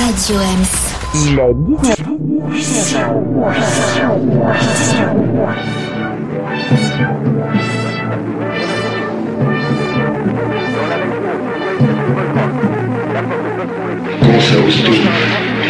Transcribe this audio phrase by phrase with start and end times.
[0.00, 0.64] Radio M.
[1.14, 1.96] Il est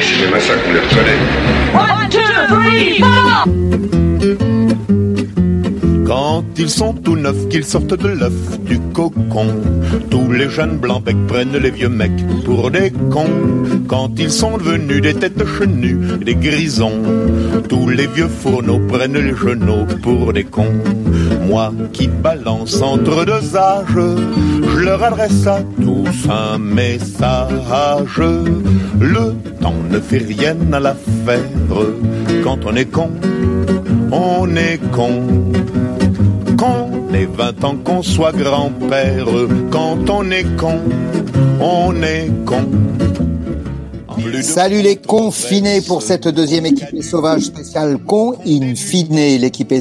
[0.01, 1.19] c'est même à ça qu'on les reconnaît.
[1.75, 3.47] One, two, three, four
[6.11, 9.47] quand ils sont tout neufs, qu'ils sortent de l'œuf du cocon,
[10.11, 13.39] tous les jeunes blancs becs prennent les vieux mecs pour des cons.
[13.87, 17.01] Quand ils sont devenus des têtes chenues, des grisons,
[17.69, 20.83] tous les vieux fourneaux prennent les genoux pour des cons.
[21.47, 28.21] Moi qui balance entre deux âges, je leur adresse à tous un message.
[28.99, 31.45] Le temps ne fait rien à l'affaire.
[32.43, 33.11] Quand on est con,
[34.11, 35.13] on est con
[37.15, 39.27] ait 20 ans, qu'on soit grand-père.
[39.71, 40.81] Quand on est con,
[41.61, 42.65] on est con.
[44.43, 49.39] Salut les confinés pour cette deuxième équipe sauvage spéciale con in fine.
[49.39, 49.73] L'équipe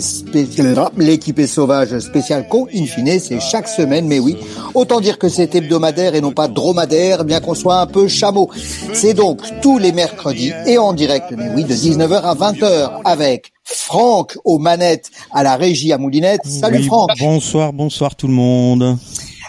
[0.97, 4.38] l'équipe sauvage spéciale con in fine, c'est chaque semaine, mais oui.
[4.73, 8.50] Autant dire que c'est hebdomadaire et non pas dromadaire, bien qu'on soit un peu chameau.
[8.94, 13.52] C'est donc tous les mercredis et en direct, mais oui, de 19h à 20h avec
[13.73, 16.45] Franck aux manettes à la régie à Moulinette.
[16.45, 17.12] Salut Franck.
[17.20, 18.98] Bonsoir, bonsoir tout le monde.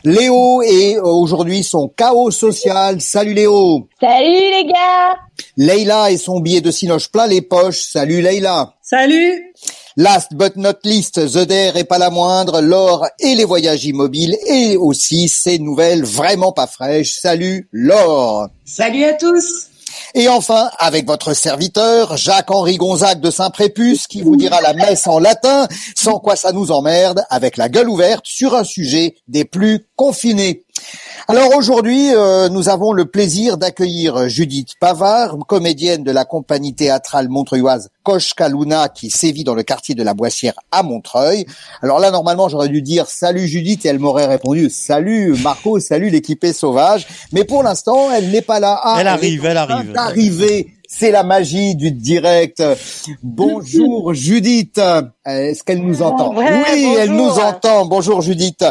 [0.04, 3.00] Léo euh, aujourd'hui son chaos social.
[3.00, 3.88] Salut Léo.
[4.00, 5.16] Salut les gars.
[5.56, 7.82] Leïla et son billet de Cinoche plein les poches.
[7.82, 8.74] Salut Leïla.
[8.82, 9.52] Salut.
[9.96, 14.36] Last but not least, The Dare est pas la moindre, l'or et les voyages immobiles
[14.46, 17.18] et aussi ces nouvelles vraiment pas fraîches.
[17.18, 18.48] Salut Laure.
[18.64, 19.66] Salut à tous.
[20.14, 25.18] Et enfin, avec votre serviteur, Jacques-Henri Gonzague de Saint-Prépuce, qui vous dira la messe en
[25.18, 29.86] latin, sans quoi ça nous emmerde, avec la gueule ouverte sur un sujet des plus
[29.96, 30.64] confinés.
[31.28, 37.28] Alors aujourd'hui, euh, nous avons le plaisir d'accueillir Judith Pavard, comédienne de la compagnie théâtrale
[37.28, 41.46] montreuilloise Koshka Luna qui sévit dans le quartier de la Boissière à Montreuil.
[41.82, 46.10] Alors là, normalement, j'aurais dû dire salut Judith et elle m'aurait répondu salut Marco, salut
[46.10, 47.06] l'équipée sauvage.
[47.32, 48.80] Mais pour l'instant, elle n'est pas là.
[48.82, 49.92] Ah, elle, arrive, elle arrive.
[49.96, 52.62] Arriver c'est la magie du direct.
[53.22, 54.80] Bonjour Judith.
[55.24, 57.86] Est-ce qu'elle nous entend Oui, elle nous entend.
[57.86, 58.64] Bonjour Judith.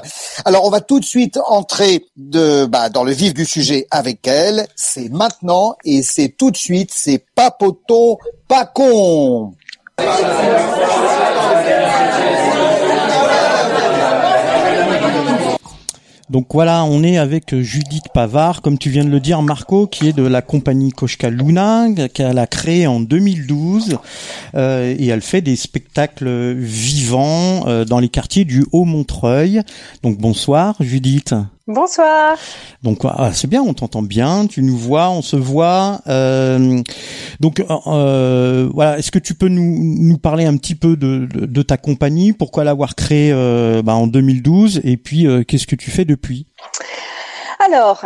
[0.44, 4.28] Alors on va tout de suite entrer de bah, dans le vif du sujet avec
[4.28, 4.68] elle.
[4.75, 6.91] C'est maintenant et c'est tout de suite.
[6.94, 8.18] C'est papoton
[8.50, 9.53] pas con.
[16.29, 20.07] Donc voilà, on est avec Judith Pavard, comme tu viens de le dire, Marco, qui
[20.07, 23.97] est de la compagnie Koshka Luna, qu'elle a créée en 2012,
[24.53, 29.62] euh, et elle fait des spectacles vivants euh, dans les quartiers du Haut-Montreuil.
[30.03, 31.34] Donc bonsoir, Judith.
[31.69, 32.35] Bonsoir.
[32.81, 36.00] Donc ah, c'est bien, on t'entend bien, tu nous vois, on se voit.
[36.07, 36.81] Euh,
[37.40, 41.62] donc euh, voilà, est-ce que tu peux nous, nous parler un petit peu de, de,
[41.62, 46.06] ta compagnie, pourquoi l'avoir créée euh, bah, en 2012 et puis qu'est-ce que tu fais
[46.06, 46.47] depuis?
[47.63, 48.03] Alors,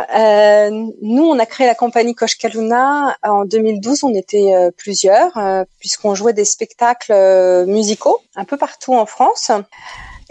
[1.00, 4.04] nous, on a créé la compagnie Koshkaluna en 2012.
[4.04, 5.38] On était plusieurs,
[5.78, 9.50] puisqu'on jouait des spectacles musicaux un peu partout en France.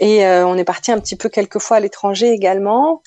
[0.00, 3.02] Et euh, on est parti un petit peu quelques fois à l'étranger également.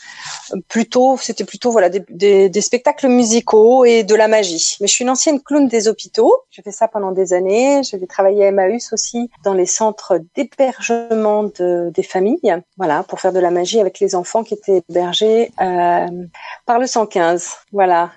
[0.67, 4.77] Plutôt, c'était plutôt voilà des, des, des, spectacles musicaux et de la magie.
[4.79, 6.35] Mais je suis une ancienne clown des hôpitaux.
[6.49, 7.81] J'ai fait ça pendant des années.
[7.83, 12.39] J'avais travaillé à Emmaüs aussi dans les centres d'hébergement de, des familles.
[12.77, 16.07] Voilà, pour faire de la magie avec les enfants qui étaient hébergés euh,
[16.65, 17.49] par le 115.
[17.71, 18.11] Voilà.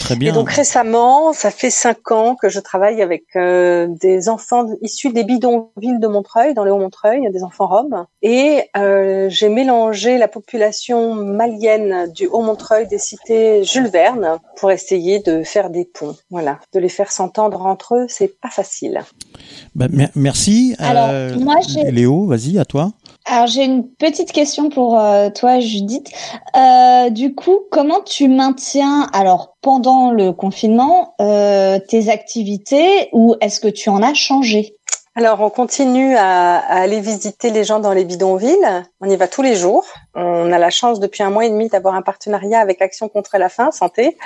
[0.00, 0.30] Très bien.
[0.30, 5.12] Et donc récemment, ça fait cinq ans que je travaille avec euh, des enfants issus
[5.12, 8.06] des bidonvilles de Montreuil, dans le Haut-Montreuil, des enfants roms.
[8.22, 15.20] Et euh, j'ai mélangé la population malienne du Haut-Montreuil des cités Jules Verne pour essayer
[15.20, 16.16] de faire des ponts.
[16.30, 19.02] Voilà, de les faire s'entendre entre eux, c'est pas facile.
[19.74, 20.74] Bah, merci.
[20.78, 21.56] Alors, euh, moi,
[21.90, 22.92] Léo, vas-y, à toi.
[23.24, 26.10] Alors j'ai une petite question pour euh, toi Judith.
[26.56, 33.60] Euh, du coup, comment tu maintiens alors pendant le confinement euh, tes activités ou est-ce
[33.60, 34.76] que tu en as changé?
[35.14, 38.82] Alors, on continue à, aller visiter les gens dans les bidonvilles.
[39.04, 39.84] On y va tous les jours.
[40.14, 43.36] On a la chance depuis un mois et demi d'avoir un partenariat avec Action contre
[43.36, 44.16] la faim, santé,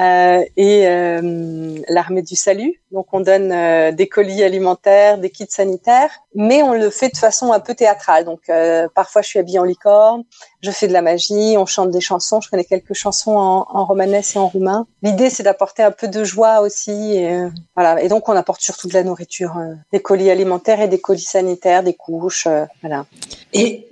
[0.00, 2.82] euh, et euh, l'armée du salut.
[2.90, 7.16] Donc, on donne euh, des colis alimentaires, des kits sanitaires, mais on le fait de
[7.16, 8.24] façon un peu théâtrale.
[8.24, 8.50] Donc,
[8.96, 10.24] parfois, je suis habillée en licorne,
[10.60, 12.40] je fais de la magie, on chante des chansons.
[12.40, 14.86] Je connais quelques chansons en, en et en roumain.
[15.02, 17.16] L'idée, c'est d'apporter un peu de joie aussi.
[17.16, 17.44] Et,
[17.76, 18.02] voilà.
[18.02, 19.54] Et donc, on apporte surtout de la nourriture,
[19.92, 22.48] des colis alimentaires et des colis sanitaires, des couches,
[22.82, 23.06] voilà.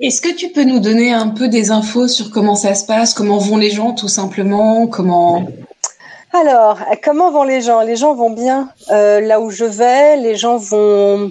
[0.09, 3.13] Est-ce que tu peux nous donner un peu des infos sur comment ça se passe,
[3.13, 5.47] comment vont les gens tout simplement, comment
[6.33, 7.83] Alors, comment vont les gens?
[7.83, 10.17] Les gens vont bien euh, là où je vais.
[10.17, 11.31] Les gens vont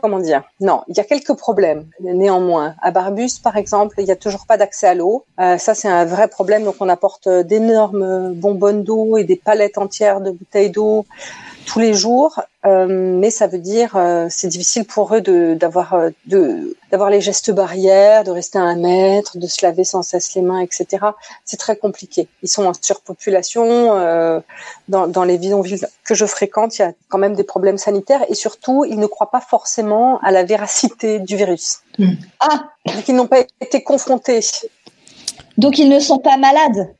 [0.00, 0.44] comment dire?
[0.60, 2.76] Non, il y a quelques problèmes néanmoins.
[2.82, 5.24] À Barbus, par exemple, il n'y a toujours pas d'accès à l'eau.
[5.40, 6.62] Euh, ça, c'est un vrai problème.
[6.62, 11.04] Donc, on apporte d'énormes bonbonnes d'eau et des palettes entières de bouteilles d'eau
[11.66, 15.94] tous les jours, euh, mais ça veut dire euh, c'est difficile pour eux de d'avoir
[15.94, 20.02] euh, de d'avoir les gestes barrières, de rester à un mètre, de se laver sans
[20.02, 21.06] cesse les mains, etc.
[21.44, 22.28] C'est très compliqué.
[22.42, 24.40] Ils sont en surpopulation euh,
[24.88, 26.78] dans dans les bidonvilles que je fréquente.
[26.78, 30.18] Il y a quand même des problèmes sanitaires et surtout ils ne croient pas forcément
[30.20, 31.80] à la véracité du virus.
[31.98, 32.12] Mm.
[32.40, 34.40] Ah, donc ils n'ont pas été confrontés.
[35.58, 36.94] Donc ils ne sont pas malades.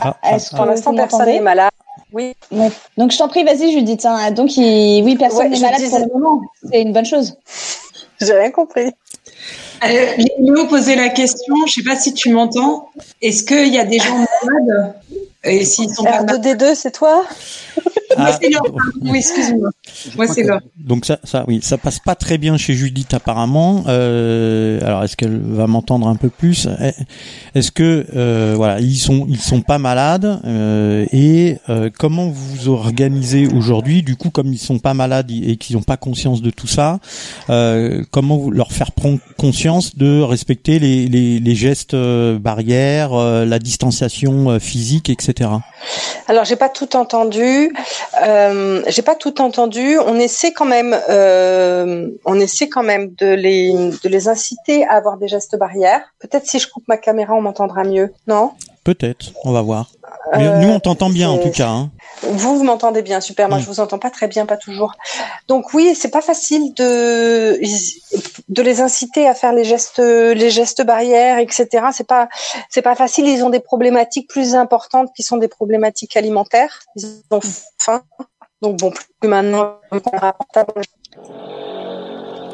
[0.00, 1.70] Ah, Est-ce pour l'instant personne n'est malade
[2.12, 2.34] oui.
[2.50, 2.70] Ouais.
[2.96, 4.04] Donc je t'en prie, vas-y Judith.
[4.04, 4.30] Hein.
[4.30, 5.02] Donc il...
[5.04, 6.42] oui, personne n'est malade pour le moment.
[6.70, 7.36] C'est une bonne chose.
[8.20, 8.90] J'ai rien compris.
[9.84, 10.06] Euh,
[10.40, 12.88] Léo posait la question, je sais pas si tu m'entends.
[13.22, 14.94] Est-ce qu'il y a des gens malades?
[15.44, 17.24] Et s'ils sont pas R2D2, c'est toi
[18.16, 18.76] ah, Moi, c'est Laure.
[19.02, 19.70] Oui, excuse-moi.
[20.16, 20.60] Moi, c'est Laure.
[20.76, 23.84] Donc ça, ça, oui, ça passe pas très bien chez Judith apparemment.
[23.86, 26.68] Euh, alors, est-ce qu'elle va m'entendre un peu plus?
[27.54, 32.56] Est-ce que, euh, voilà, ils sont, ils sont pas malades euh, et euh, comment vous
[32.56, 36.42] vous organisez aujourd'hui Du coup, comme ils sont pas malades et qu'ils n'ont pas conscience
[36.42, 36.98] de tout ça,
[37.50, 43.58] euh, comment vous leur faire prendre conscience de respecter les, les, les gestes barrières, la
[43.58, 45.27] distanciation physique, etc.
[46.26, 47.74] Alors j'ai pas tout entendu.
[48.22, 49.98] Euh, j'ai pas tout entendu.
[49.98, 54.94] On essaie quand même, euh, on essaie quand même de les de les inciter à
[54.94, 56.02] avoir des gestes barrières.
[56.18, 58.12] Peut-être si je coupe ma caméra, on m'entendra mieux.
[58.26, 58.52] Non?
[58.84, 59.32] Peut-être.
[59.44, 59.90] On va voir.
[60.36, 61.68] Mais euh, nous, on t'entend bien en tout cas.
[61.68, 61.90] Hein.
[62.22, 63.48] Vous, vous m'entendez bien, super.
[63.48, 63.62] Moi, mm.
[63.62, 64.94] je vous entends pas très bien, pas toujours.
[65.46, 67.58] Donc oui, c'est pas facile de
[68.48, 71.86] de les inciter à faire les gestes, les gestes barrières, etc.
[71.92, 72.28] C'est pas
[72.68, 73.26] c'est pas facile.
[73.26, 76.80] Ils ont des problématiques plus importantes qui sont des problématiques alimentaires.
[76.96, 77.40] Ils ont
[77.78, 78.02] faim.
[78.62, 79.76] Donc bon, plus maintenant.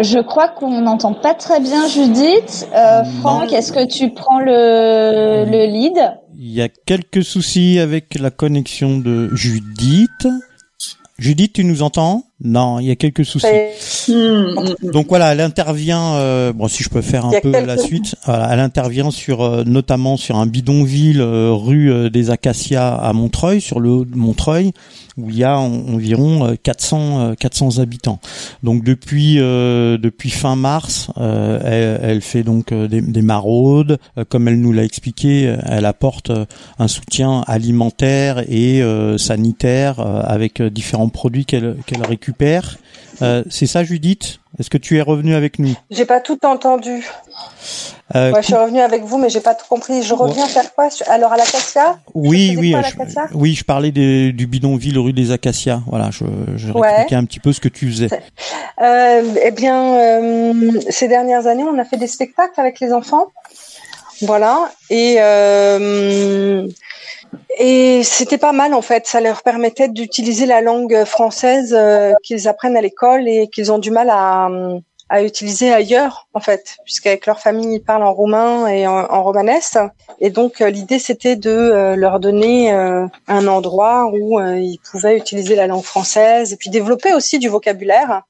[0.00, 2.68] Je crois qu'on n'entend pas très bien Judith.
[2.74, 6.18] Euh, Franck, est-ce que tu prends le, le lead?
[6.36, 10.26] Il y a quelques soucis avec la connexion de Judith.
[11.18, 12.26] Judith, tu nous entends?
[12.44, 13.46] Non, il y a quelques soucis.
[14.82, 16.16] Donc voilà, elle intervient.
[16.16, 18.16] Euh, bon, si je peux faire un peu la suite.
[18.26, 23.62] Voilà, elle intervient sur euh, notamment sur un bidonville euh, rue des Acacias à Montreuil,
[23.62, 24.72] sur le haut de Montreuil,
[25.16, 28.20] où il y a environ 400 400 habitants.
[28.62, 33.98] Donc depuis depuis fin mars, elle, elle, fait donc des, des maraudes.
[34.28, 36.30] comme elle nous l'a expliqué, elle apporte
[36.78, 38.82] un soutien alimentaire et
[39.16, 42.33] sanitaire avec différents produits qu'elle qu'elle récupère.
[43.22, 44.40] Euh, c'est ça, Judith?
[44.58, 45.74] Est-ce que tu es revenu avec nous?
[45.90, 47.04] J'ai pas tout entendu.
[48.14, 50.02] Euh, ouais, je suis revenu avec vous, mais j'ai pas tout compris.
[50.02, 50.88] Je reviens faire quoi?
[51.08, 51.98] Alors à l'acacia?
[52.14, 53.54] Oui, oui, je, oui.
[53.54, 55.80] Je parlais des, du bidonville rue des Acacias.
[55.86, 56.24] Voilà, je,
[56.56, 57.06] je ouais.
[57.12, 58.10] un petit peu ce que tu faisais.
[58.80, 60.52] Euh, eh bien,
[60.90, 63.28] ces dernières années, on a fait des spectacles avec les enfants.
[64.22, 65.16] Voilà, et
[67.58, 72.48] et c'était pas mal en fait, ça leur permettait d'utiliser la langue française euh, qu'ils
[72.48, 74.48] apprennent à l'école et qu'ils ont du mal à,
[75.08, 79.78] à utiliser ailleurs en fait, puisqu'avec leur famille ils parlent en roumain et en, romanesque.
[80.20, 85.54] Et donc euh, l'idée c'était de euh, leur donner un endroit où ils pouvaient utiliser
[85.56, 88.22] la langue française et puis développer aussi du vocabulaire.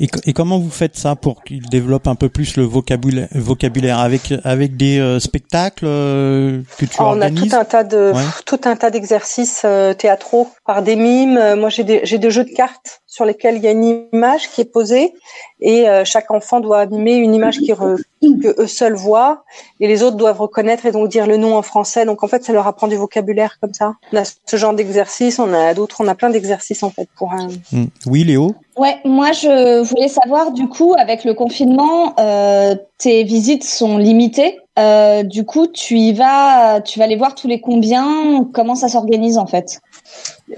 [0.00, 4.00] Et, et, comment vous faites ça pour qu'ils développent un peu plus le vocabulaire, vocabulaire
[4.00, 7.84] avec avec des euh, spectacles euh, que tu oh, organises On a tout un tas
[7.84, 8.22] de ouais.
[8.44, 11.54] tout un tas d'exercices euh, théâtraux par des mimes.
[11.54, 14.50] Moi, j'ai des j'ai des jeux de cartes sur lesquels il y a une image
[14.50, 15.14] qui est posée
[15.60, 17.94] et chaque enfant doit mimer une image qui re,
[18.42, 19.44] que eux seuls voient
[19.80, 22.04] et les autres doivent reconnaître et donc dire le nom en français.
[22.04, 23.94] Donc en fait, ça leur apprend du vocabulaire comme ça.
[24.12, 27.32] On a ce genre d'exercice, on a d'autres, on a plein d'exercices en fait pour
[27.32, 27.48] un.
[27.72, 27.84] Mmh.
[28.06, 28.54] Oui, Léo?
[28.76, 34.58] Ouais, moi je voulais savoir du coup avec le confinement, euh, tes visites sont limitées.
[34.76, 38.44] Euh, du coup, tu y vas, tu vas les voir tous les combien?
[38.52, 39.80] Comment ça s'organise en fait?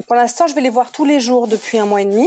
[0.06, 2.26] Pour l'instant, je vais les voir tous les jours depuis un mois et demi.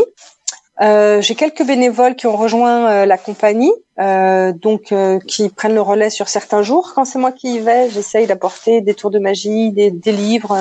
[0.81, 4.93] Euh, j'ai quelques bénévoles qui ont rejoint euh, la compagnie, euh, donc
[5.27, 6.93] qui prennent le relais sur certains jours.
[6.95, 10.57] Quand c'est moi qui y vais, j'essaye d'apporter des tours de magie, des, livres,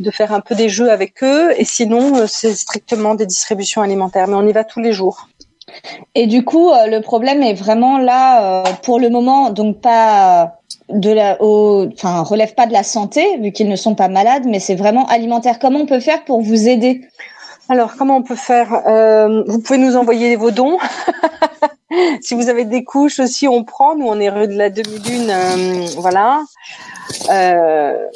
[0.00, 1.52] de faire un peu des jeux avec eux.
[1.56, 4.26] Et sinon, c'est strictement des distributions alimentaires.
[4.26, 5.28] Mais on y va tous les jours.
[6.16, 10.54] Et du coup, le problème est vraiment là pour le moment, donc pas
[10.88, 14.58] de la, enfin relève pas de la santé vu qu'ils ne sont pas malades, mais
[14.58, 15.60] c'est vraiment alimentaire.
[15.60, 17.02] Comment on peut faire pour vous aider?
[17.70, 20.76] Alors, comment on peut faire euh, Vous pouvez nous envoyer vos dons.
[22.20, 23.94] si vous avez des couches aussi, on prend.
[23.94, 26.42] Nous, on est rue de la demi-lune, euh, voilà.
[27.30, 28.08] Euh,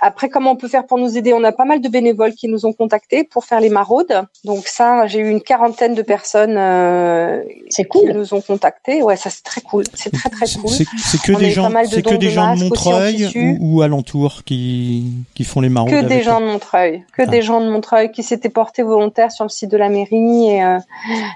[0.00, 1.32] après, comment on peut faire pour nous aider?
[1.32, 4.22] On a pas mal de bénévoles qui nous ont contactés pour faire les maraudes.
[4.44, 7.42] Donc ça, j'ai eu une quarantaine de personnes euh,
[7.90, 8.08] cool.
[8.08, 9.02] qui nous ont contactés.
[9.02, 9.84] Ouais, ça c'est très cool.
[9.94, 10.70] C'est très très cool.
[10.70, 13.28] C'est que des gens, c'est que des gens de Montreuil
[13.60, 15.90] ou, ou alentour qui qui font les maraudes.
[15.90, 17.26] Que des gens de Montreuil, que ah.
[17.26, 20.62] des gens de Montreuil qui s'étaient portés volontaires sur le site de la mairie et
[20.62, 20.78] euh,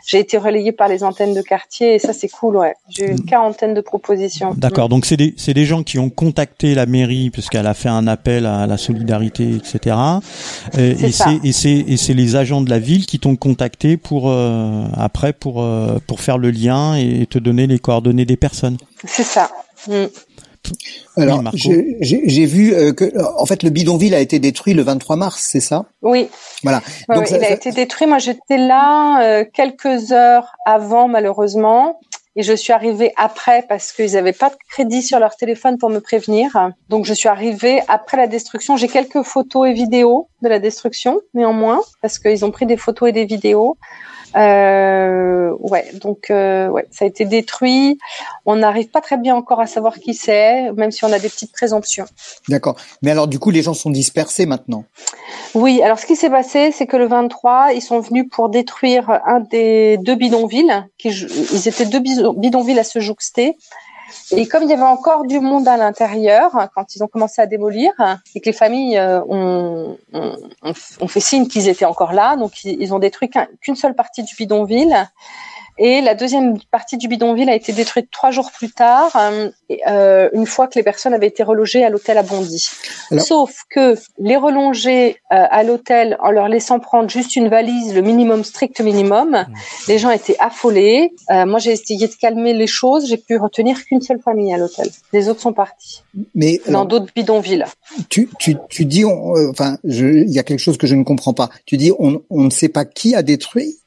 [0.06, 2.56] j'ai été relayée par les antennes de quartier et ça c'est cool.
[2.56, 3.26] Ouais, j'ai eu une mm.
[3.26, 4.54] quarantaine de propositions.
[4.56, 4.88] D'accord.
[4.88, 8.06] Donc c'est des c'est des gens qui ont contacté la mairie puisqu'elle a fait un
[8.06, 9.96] appel à la solidarité, etc.
[10.76, 11.12] Et, et
[11.52, 15.62] c'est et c'est les agents de la ville qui t'ont contacté pour euh, après pour
[15.62, 18.76] euh, pour faire le lien et te donner les coordonnées des personnes.
[19.04, 19.50] C'est ça.
[19.88, 20.04] Mm.
[21.16, 25.44] Alors, j'ai vu euh, que, en fait, le bidonville a été détruit le 23 mars,
[25.50, 25.86] c'est ça?
[26.02, 26.28] Oui.
[26.62, 26.80] Voilà.
[27.08, 28.06] Donc, il a été détruit.
[28.06, 31.98] Moi, j'étais là quelques heures avant, malheureusement.
[32.34, 35.90] Et je suis arrivée après parce qu'ils n'avaient pas de crédit sur leur téléphone pour
[35.90, 36.70] me prévenir.
[36.88, 38.76] Donc je suis arrivée après la destruction.
[38.76, 43.10] J'ai quelques photos et vidéos de la destruction, néanmoins, parce qu'ils ont pris des photos
[43.10, 43.76] et des vidéos.
[44.36, 47.98] Euh, ouais, donc euh, ouais, ça a été détruit.
[48.46, 51.28] On n'arrive pas très bien encore à savoir qui c'est, même si on a des
[51.28, 52.06] petites présomptions.
[52.48, 52.76] D'accord.
[53.02, 54.84] Mais alors du coup, les gens sont dispersés maintenant.
[55.54, 55.82] Oui.
[55.82, 59.40] Alors ce qui s'est passé, c'est que le 23, ils sont venus pour détruire un
[59.40, 60.84] des deux bidonvilles.
[60.98, 63.56] Qui, ils étaient deux bidonvilles à se jouxter.
[64.32, 67.46] Et comme il y avait encore du monde à l'intérieur, quand ils ont commencé à
[67.46, 67.92] démolir,
[68.34, 72.94] et que les familles euh, ont, ont, fait signe qu'ils étaient encore là, donc ils,
[72.94, 75.08] ont détruit qu'une seule partie du bidonville.
[75.84, 79.50] Et la deuxième partie du bidonville a été détruite trois jours plus tard, euh,
[79.88, 82.70] euh, une fois que les personnes avaient été relogées à l'hôtel à Bondy.
[83.18, 88.00] Sauf que les relonger euh, à l'hôtel en leur laissant prendre juste une valise, le
[88.00, 89.46] minimum strict minimum, mmh.
[89.88, 91.14] les gens étaient affolés.
[91.32, 93.08] Euh, moi, j'ai essayé de calmer les choses.
[93.08, 94.88] J'ai pu retenir qu'une seule famille à l'hôtel.
[95.12, 96.04] Les autres sont partis.
[96.36, 97.64] Mais dans d'autres bidonvilles.
[98.08, 101.50] Tu, tu, tu dis, enfin, il y a quelque chose que je ne comprends pas.
[101.66, 103.78] Tu dis, on, on ne sait pas qui a détruit.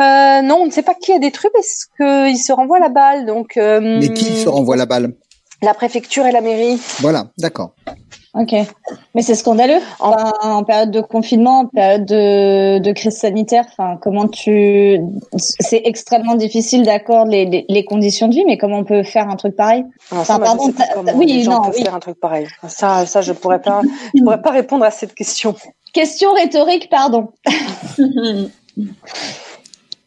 [0.00, 3.26] Euh, non, on ne sait pas qui a détruit parce qu'il se renvoie la balle.
[3.26, 5.14] Donc, euh, Mais qui se renvoie la balle?
[5.62, 6.80] La préfecture et la mairie.
[7.00, 7.72] Voilà, d'accord.
[8.32, 8.54] Ok,
[9.14, 10.62] mais c'est scandaleux en...
[10.62, 13.64] période de confinement, en période de, crise sanitaire.
[13.68, 15.00] Enfin, comment tu
[15.36, 19.34] C'est extrêmement difficile d'accord les, les, conditions de vie, mais comment on peut faire un
[19.34, 19.84] truc pareil?
[20.12, 20.72] Enfin, pardon,
[21.14, 21.82] oui, non, oui.
[21.82, 22.46] faire un truc pareil.
[22.68, 23.80] Ça, ça, je pourrais pas,
[24.14, 25.56] je pourrais pas répondre à cette question.
[25.92, 27.32] Question rhétorique, pardon.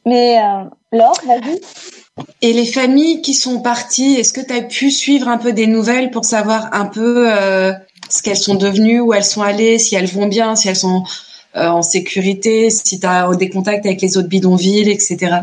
[0.05, 1.59] Mais euh, Laure, vas-y.
[2.41, 5.65] Et les familles qui sont parties, est-ce que tu as pu suivre un peu des
[5.65, 7.73] nouvelles pour savoir un peu euh,
[8.09, 11.03] ce qu'elles sont devenues, où elles sont allées, si elles vont bien, si elles sont
[11.55, 15.37] euh, en sécurité, si tu as des contacts avec les autres bidonvilles, etc.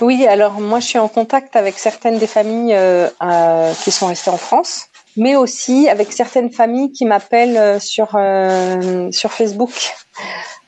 [0.00, 4.30] Oui, alors moi je suis en contact avec certaines des familles euh, qui sont restées
[4.30, 8.18] en France, mais aussi avec certaines familles qui m'appellent sur,
[9.12, 9.70] sur Facebook.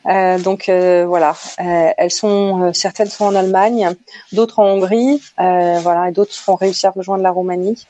[0.07, 3.95] Euh, donc euh, voilà, euh, elles sont certaines sont en Allemagne,
[4.33, 7.87] d'autres en Hongrie, voilà, et d'autres ont réussi à rejoindre la Roumanie,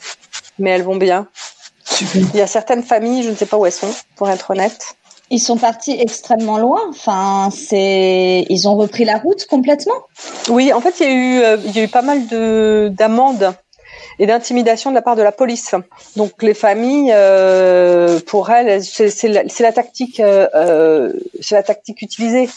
[0.59, 1.26] mais elles vont bien.
[2.14, 4.97] Il y a certaines familles, je ne sais pas où elles sont, pour être honnête.
[5.30, 6.80] Ils sont partis extrêmement loin.
[6.90, 9.94] Enfin, c'est, ils ont repris la route complètement.
[10.49, 13.54] Oui, en fait, il y a eu, il y a eu pas mal de d'amendes
[14.18, 15.75] et d'intimidation de la part de la police.
[16.16, 22.02] Donc les familles, euh, pour elles, c'est la, la, tactique, euh, euh, c'est la tactique
[22.02, 22.49] utilisée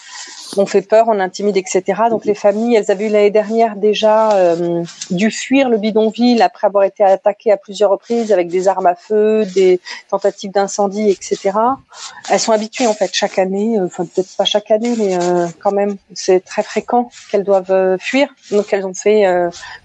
[0.55, 1.83] on fait peur, on intimide, etc.
[2.09, 6.67] Donc les familles, elles avaient eu l'année dernière déjà euh, dû fuir le bidonville après
[6.67, 11.51] avoir été attaquées à plusieurs reprises avec des armes à feu, des tentatives d'incendie, etc.
[12.29, 15.47] Elles sont habituées en fait chaque année, euh, enfin peut-être pas chaque année, mais euh,
[15.59, 18.29] quand même c'est très fréquent qu'elles doivent fuir.
[18.51, 19.25] Donc elles ont fait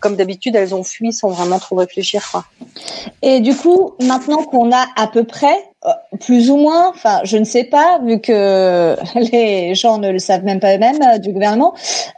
[0.00, 2.22] comme d'habitude, elles ont fui sans vraiment trop réfléchir.
[2.30, 2.44] Quoi.
[3.22, 5.71] Et du coup, maintenant qu'on a à peu près euh,
[6.20, 8.96] plus ou moins, enfin, je ne sais pas, vu que
[9.32, 11.74] les gens ne le savent même pas eux-mêmes euh, du gouvernement.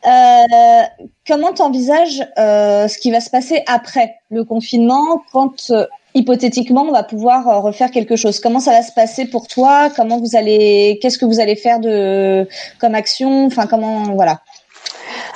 [0.07, 0.83] Euh,
[1.27, 5.73] comment t'envisages euh, ce qui va se passer après le confinement, quand
[6.15, 8.39] hypothétiquement on va pouvoir refaire quelque chose?
[8.41, 9.89] Comment ça va se passer pour toi?
[9.95, 12.47] Comment vous allez Qu'est-ce que vous allez faire de
[12.79, 13.47] comme action?
[13.47, 14.41] Enfin, comment voilà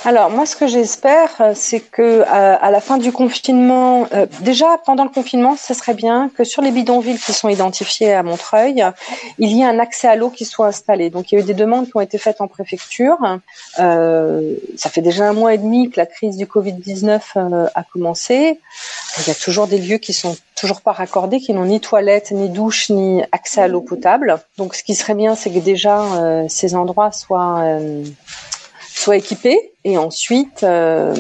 [0.05, 4.26] alors moi, ce que j'espère, euh, c'est que euh, à la fin du confinement, euh,
[4.40, 8.23] déjà pendant le confinement, ce serait bien que sur les bidonvilles qui sont identifiés à
[8.23, 8.85] Montreuil,
[9.38, 11.11] il y ait un accès à l'eau qui soit installé.
[11.11, 13.19] Donc il y a eu des demandes qui ont été faites en préfecture.
[13.76, 17.37] ça fait déjà un mois et demi que la crise du Covid 19
[17.75, 18.61] a commencé.
[19.19, 22.31] Il y a toujours des lieux qui sont toujours pas raccordés, qui n'ont ni toilettes,
[22.31, 24.38] ni douche, ni accès à l'eau potable.
[24.59, 27.64] Donc ce qui serait bien, c'est que déjà ces endroits soient
[28.99, 31.14] soit équipé et ensuite euh,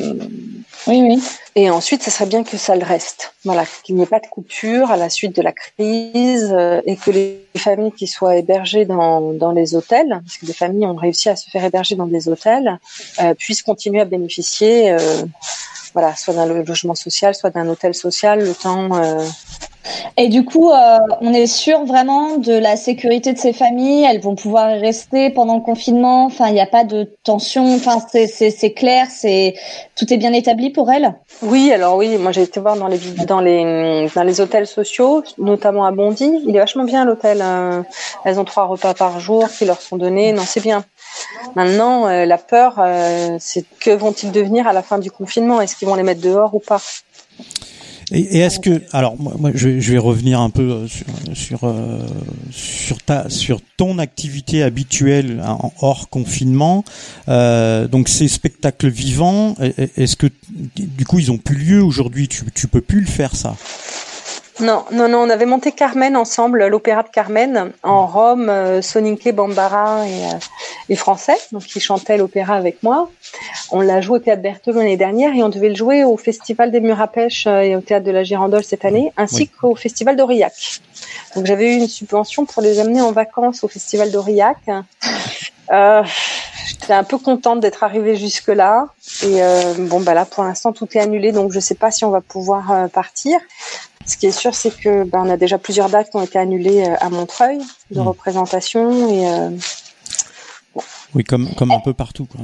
[0.86, 1.22] oui oui.
[1.54, 3.34] et ensuite ce serait bien que ça le reste.
[3.44, 6.96] Voilà qu'il n'y ait pas de coupure à la suite de la crise euh, et
[6.96, 10.96] que les familles qui soient hébergées dans, dans les hôtels parce que des familles ont
[10.96, 12.78] réussi à se faire héberger dans des hôtels
[13.20, 14.96] euh, puissent continuer à bénéficier
[15.92, 18.90] voilà soit d'un logement social soit d'un hôtel social le temps
[20.16, 24.04] et du coup, euh, on est sûr vraiment de la sécurité de ces familles.
[24.04, 26.24] Elles vont pouvoir y rester pendant le confinement.
[26.26, 27.74] Enfin, il n'y a pas de tension.
[27.74, 29.06] Enfin, c'est clair.
[29.10, 29.54] C'est
[29.96, 31.14] tout est bien établi pour elles.
[31.42, 32.16] Oui, alors oui.
[32.18, 36.30] Moi, j'ai été voir dans les dans les dans les hôtels sociaux, notamment à Bondy.
[36.46, 37.40] Il est vachement bien l'hôtel.
[37.42, 37.82] Euh,
[38.24, 40.32] elles ont trois repas par jour qui leur sont donnés.
[40.32, 40.84] Non, c'est bien.
[41.54, 42.80] Maintenant, euh, la peur,
[43.38, 45.60] c'est que vont-ils devenir à la fin du confinement?
[45.60, 46.80] Est-ce qu'ils vont les mettre dehors ou pas?
[48.10, 51.64] Et, est-ce que, alors moi, moi je, je, vais revenir un peu euh, sur sur
[51.64, 51.98] euh,
[52.50, 56.84] sur ta sur ton activité habituelle hein, hors confinement.
[57.28, 60.28] Euh, donc ces spectacles vivants, est-ce que
[60.76, 62.28] du coup ils ont plus lieu aujourd'hui?
[62.28, 63.56] Tu tu peux plus le faire ça?
[64.60, 69.32] Non, non, non, on avait monté Carmen ensemble, l'opéra de Carmen, en Rome, euh, Soninke
[69.32, 70.38] Bambara et, euh,
[70.88, 73.08] et français, donc qui chantait l'opéra avec moi.
[73.70, 76.72] On l'a joué au théâtre Berthelot l'année dernière et on devait le jouer au Festival
[76.72, 79.50] des Murs à Pêche euh, et au théâtre de la Girandole cette année, ainsi oui.
[79.60, 80.80] qu'au Festival d'Aurillac.
[81.36, 84.58] Donc j'avais eu une subvention pour les amener en vacances au Festival d'Aurillac.
[85.70, 86.02] Euh,
[86.68, 88.88] J'étais un peu contente d'être arrivée jusque là
[89.22, 92.04] et euh, bon bah là pour l'instant tout est annulé donc je sais pas si
[92.04, 93.38] on va pouvoir euh, partir.
[94.08, 96.38] Ce qui est sûr, c'est que ben, on a déjà plusieurs dates qui ont été
[96.38, 97.58] annulées euh, à Montreuil
[97.90, 98.08] de mmh.
[98.08, 99.50] représentation et euh,
[100.74, 100.82] bon.
[101.14, 102.24] oui, comme comme un peu partout.
[102.24, 102.40] Quoi.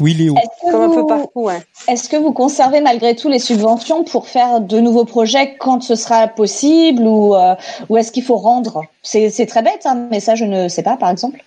[0.00, 0.34] Oui, Léo.
[0.62, 1.62] Comme vous, un peu partout, ouais.
[1.88, 5.94] Est-ce que vous conservez malgré tout les subventions pour faire de nouveaux projets quand ce
[5.94, 7.54] sera possible ou, euh,
[7.88, 8.82] ou est-ce qu'il faut rendre?
[9.02, 11.42] C'est très bête, hein, mais ça, je ne sais pas, par exemple.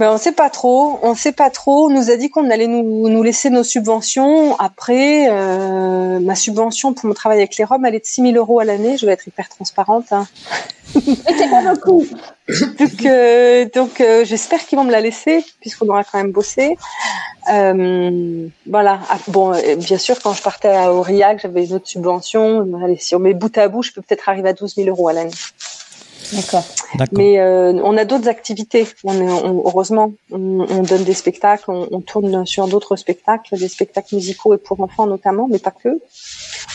[0.00, 1.88] Mais on sait pas trop, on sait pas trop.
[1.88, 4.58] On nous a dit qu'on allait nous, nous laisser nos subventions.
[4.58, 8.34] Après, euh, ma subvention pour mon travail avec les Roms, elle est de 6 000
[8.36, 8.96] euros à l'année.
[8.96, 10.06] Je vais être hyper transparente.
[10.12, 10.26] Hein.
[10.94, 12.06] C'est pas beaucoup.
[12.48, 16.78] donc, euh, donc euh, j'espère qu'ils vont me la laisser puisqu'on aura quand même bossé.
[17.46, 19.00] Voilà.
[19.10, 22.66] Ah, bon, bien sûr, quand je partais à Aurillac, j'avais une autre subvention.
[22.82, 25.08] Allez, si on met bout à bout, je peux peut-être arriver à 12 000 euros
[25.08, 25.30] à l'année.
[26.32, 26.64] D'accord.
[27.12, 28.86] Mais euh, on a d'autres activités.
[29.04, 33.56] On est, on, heureusement, on, on, donne des spectacles, on, on tourne sur d'autres spectacles,
[33.56, 36.00] des spectacles musicaux et pour enfants notamment, mais pas que.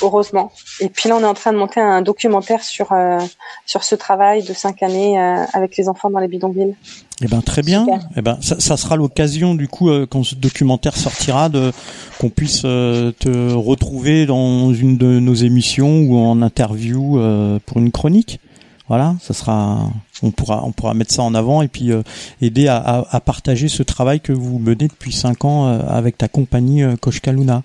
[0.02, 0.52] Heureusement.
[0.80, 3.20] Et puis là, on est en train de monter un documentaire sur euh,
[3.66, 6.76] sur ce travail de cinq années euh, avec les enfants dans les bidonvilles.
[7.22, 7.86] Eh ben très bien.
[7.86, 8.10] Super.
[8.18, 11.72] Eh ben ça, ça sera l'occasion du coup euh, quand ce documentaire sortira de
[12.20, 17.78] qu'on puisse euh, te retrouver dans une de nos émissions ou en interview euh, pour
[17.78, 18.40] une chronique.
[18.88, 19.90] Voilà, ça sera,
[20.24, 22.02] on pourra, on pourra mettre ça en avant et puis euh,
[22.42, 26.18] aider à, à, à, partager ce travail que vous menez depuis cinq ans euh, avec
[26.18, 27.64] ta compagnie euh, Koshka Luna.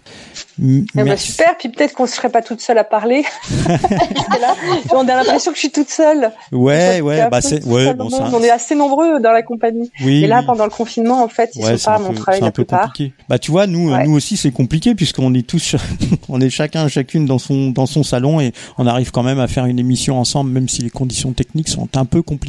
[0.60, 3.24] M ah bah super, puis peut-être qu'on ne serait pas toute seule à parler.
[3.68, 4.54] là,
[4.92, 6.32] on a l'impression que je suis toute seule.
[6.52, 9.90] Ouais, ouais, bah c'est, ouais, bon, ça, on est assez nombreux dans la compagnie.
[10.04, 12.50] Oui, et là, pendant le confinement, en fait, ils ouais, sont pas à Montreuil la
[12.50, 12.88] plupart.
[12.88, 13.14] Compliqué.
[13.28, 14.04] Bah tu vois, nous, ouais.
[14.04, 15.76] nous aussi, c'est compliqué puisqu'on est tous,
[16.28, 19.48] on est chacun, chacune dans son, dans son salon et on arrive quand même à
[19.48, 22.39] faire une émission ensemble, même si les conditions techniques sont un peu compliquées.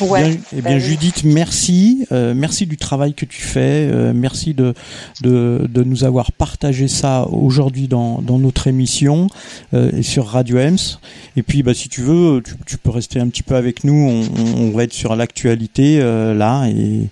[0.00, 4.54] Ouais, bien, eh bien, Judith, merci, euh, merci du travail que tu fais, euh, merci
[4.54, 4.74] de,
[5.22, 9.28] de, de nous avoir partagé ça aujourd'hui dans, dans notre émission
[9.74, 10.98] euh, et sur Radio Ems.
[11.36, 13.94] Et puis, bah, si tu veux, tu, tu, peux rester un petit peu avec nous.
[13.94, 17.08] On, on va être sur l'actualité euh, là et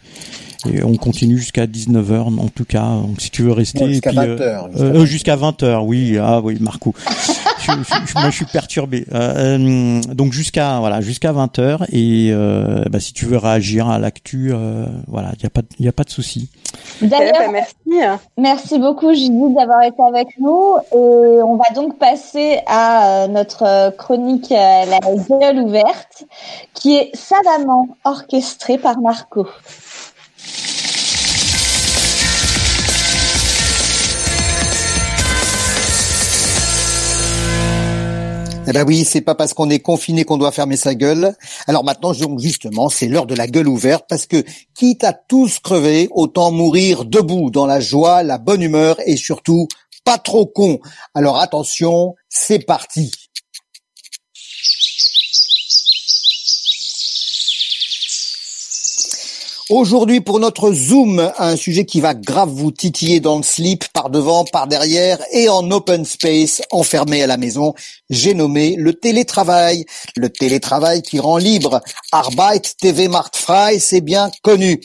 [0.68, 2.84] et on continue jusqu'à 19h en tout cas.
[2.84, 6.18] Donc si tu veux rester jusqu'à 20h jusqu'à 20h oui.
[6.20, 6.94] Ah oui Marco
[7.78, 13.00] je, je, moi je suis perturbé euh, donc jusqu'à voilà jusqu'à 20h et euh, bah,
[13.00, 15.92] si tu veux réagir à l'actu euh, voilà il y a pas il y a
[15.92, 16.50] pas de souci
[17.02, 17.74] D'ailleurs, merci.
[18.38, 24.50] Merci beaucoup Judith d'avoir été avec nous et on va donc passer à notre chronique
[24.50, 26.24] La gueule ouverte
[26.74, 29.48] qui est savamment orchestrée par Marco.
[38.70, 41.34] Eh ben oui, c'est pas parce qu'on est confiné qu'on doit fermer sa gueule.
[41.66, 44.44] Alors maintenant, justement, c'est l'heure de la gueule ouverte parce que
[44.76, 49.66] quitte à tous crever, autant mourir debout dans la joie, la bonne humeur et surtout
[50.04, 50.78] pas trop con.
[51.14, 53.10] Alors attention, c'est parti.
[59.70, 64.10] Aujourd'hui pour notre Zoom, un sujet qui va grave vous titiller dans le slip, par
[64.10, 67.74] devant, par derrière et en open space, enfermé à la maison,
[68.10, 69.84] j'ai nommé le télétravail.
[70.16, 71.82] Le télétravail qui rend libre.
[72.10, 74.80] Arbeit TV Markt Frei, c'est bien connu.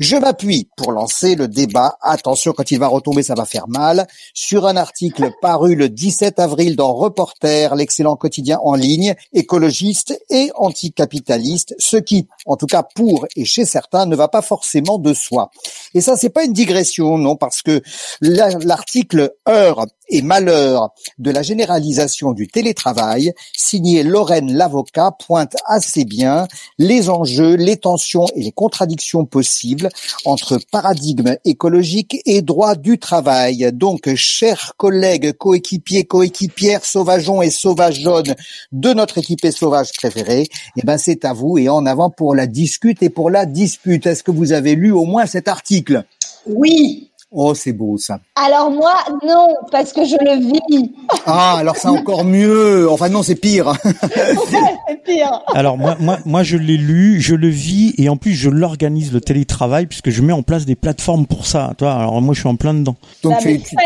[0.00, 1.98] Je m'appuie pour lancer le débat.
[2.00, 4.06] Attention, quand il va retomber, ça va faire mal.
[4.32, 10.52] Sur un article paru le 17 avril dans Reporter, l'excellent quotidien en ligne, écologiste et
[10.54, 15.12] anticapitaliste, ce qui, en tout cas pour et chez certains, ne va pas forcément de
[15.12, 15.50] soi.
[15.92, 17.82] Et ça, c'est pas une digression, non, parce que
[18.22, 26.46] l'article Heure et malheur de la généralisation du télétravail, signé Lorraine Lavocat, pointe assez bien
[26.78, 29.88] les enjeux, les tensions et les contradictions possibles
[30.24, 33.70] entre paradigme écologique et droit du travail.
[33.72, 38.34] Donc, chers collègues, coéquipiers, coéquipières, sauvageons et sauvageonnes
[38.72, 42.46] de notre équipée sauvage préférée, eh ben, c'est à vous et en avant pour la
[42.46, 44.06] discute et pour la dispute.
[44.06, 46.04] Est-ce que vous avez lu au moins cet article?
[46.46, 48.18] Oui, Oh, c'est beau ça.
[48.34, 48.92] Alors moi,
[49.24, 50.92] non, parce que je le vis.
[51.26, 52.90] Ah, alors c'est encore mieux.
[52.90, 53.72] Enfin non, c'est pire.
[53.84, 55.40] c'est pire.
[55.54, 59.12] Alors moi, moi, moi, je l'ai lu, je le vis et en plus je l'organise
[59.12, 61.72] le télétravail puisque je mets en place des plateformes pour ça.
[61.78, 62.96] Toi, alors moi je suis en plein dedans.
[63.22, 63.76] Donc tu es, tu,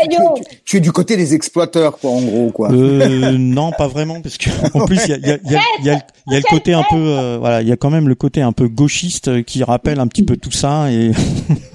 [0.65, 2.71] tu, es, du côté des exploiteurs, quoi, en gros, quoi.
[2.71, 5.61] Euh, non, pas vraiment, parce que en plus il y a, y a, y a,
[5.83, 5.93] y a,
[6.31, 8.41] y a le côté un peu, euh, voilà, il y a quand même le côté
[8.41, 11.11] un peu gauchiste qui rappelle un petit peu tout ça et.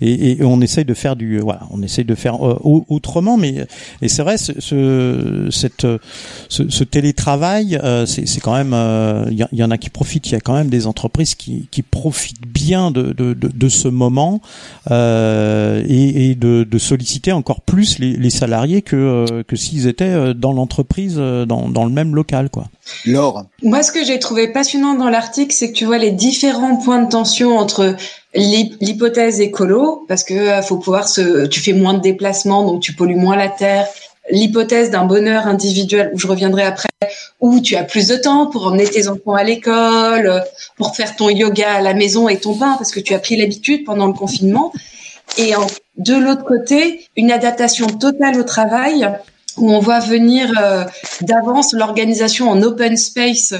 [0.00, 3.66] et, et, on essaye de faire du voilà on essaye de faire euh, autrement mais
[4.02, 5.86] et c'est vrai ce, ce cette
[6.48, 8.74] ce, ce télétravail euh, c'est c'est quand même il
[9.42, 11.68] euh, y, y, en a qui profitent il y a quand même des entreprises qui
[11.70, 14.40] qui profitent bien de de, de, de ce moment
[14.90, 20.34] euh, et, et de, de solliciter encore plus les, les salariés que que s'ils étaient
[20.34, 22.66] dans l'entreprise dans dans le même local quoi.
[23.04, 23.44] Laure.
[23.62, 27.02] Moi ce que j'ai trouvé passionnant dans l'article c'est que tu vois les différents points
[27.02, 27.96] de tension entre
[28.38, 32.94] l'hypothèse écolo parce que euh, faut pouvoir se tu fais moins de déplacements donc tu
[32.94, 33.86] pollues moins la terre.
[34.30, 36.88] L'hypothèse d'un bonheur individuel où je reviendrai après
[37.40, 40.42] où tu as plus de temps pour emmener tes enfants à l'école
[40.76, 43.36] pour faire ton yoga à la maison et ton pain parce que tu as pris
[43.36, 44.72] l'habitude pendant le confinement.
[45.38, 45.52] Et
[45.96, 49.08] de l'autre côté une adaptation totale au travail
[49.58, 50.84] où on voit venir euh,
[51.20, 53.54] d'avance l'organisation en open space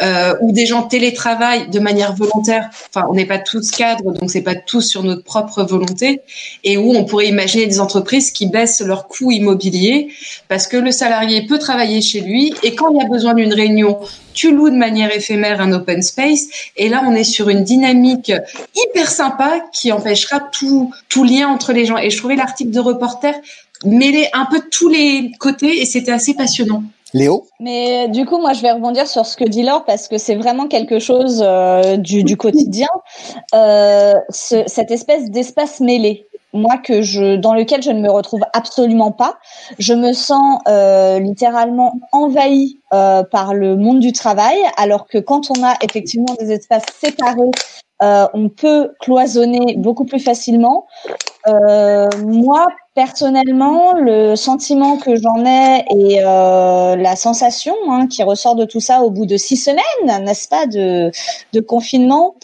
[0.00, 2.70] euh, où des gens télétravaillent de manière volontaire.
[2.88, 6.22] Enfin, on n'est pas tous cadres, donc c'est pas tous sur notre propre volonté,
[6.64, 10.08] et où on pourrait imaginer des entreprises qui baissent leurs coûts immobiliers
[10.48, 13.52] parce que le salarié peut travailler chez lui et quand il y a besoin d'une
[13.52, 13.98] réunion,
[14.32, 16.46] tu loues de manière éphémère un open space.
[16.76, 18.32] Et là, on est sur une dynamique
[18.74, 21.98] hyper sympa qui empêchera tout, tout lien entre les gens.
[21.98, 23.34] Et je trouvais l'article de reporter
[23.84, 26.84] mêler un peu tous les côtés et c'était assez passionnant.
[27.14, 30.18] Léo Mais du coup, moi, je vais rebondir sur ce que dit Laure parce que
[30.18, 32.88] c'est vraiment quelque chose euh, du, du, quotidien,
[33.54, 36.26] euh, ce, cette espèce d'espace mêlé.
[36.54, 39.38] Moi, que je, dans lequel je ne me retrouve absolument pas.
[39.78, 45.50] Je me sens euh, littéralement envahie euh, par le monde du travail, alors que quand
[45.50, 47.50] on a effectivement des espaces séparés
[48.02, 50.86] euh, on peut cloisonner beaucoup plus facilement.
[51.46, 58.56] Euh, moi, personnellement, le sentiment que j'en ai et euh, la sensation hein, qui ressort
[58.56, 61.10] de tout ça au bout de six semaines, n'est-ce pas, de,
[61.52, 62.34] de confinement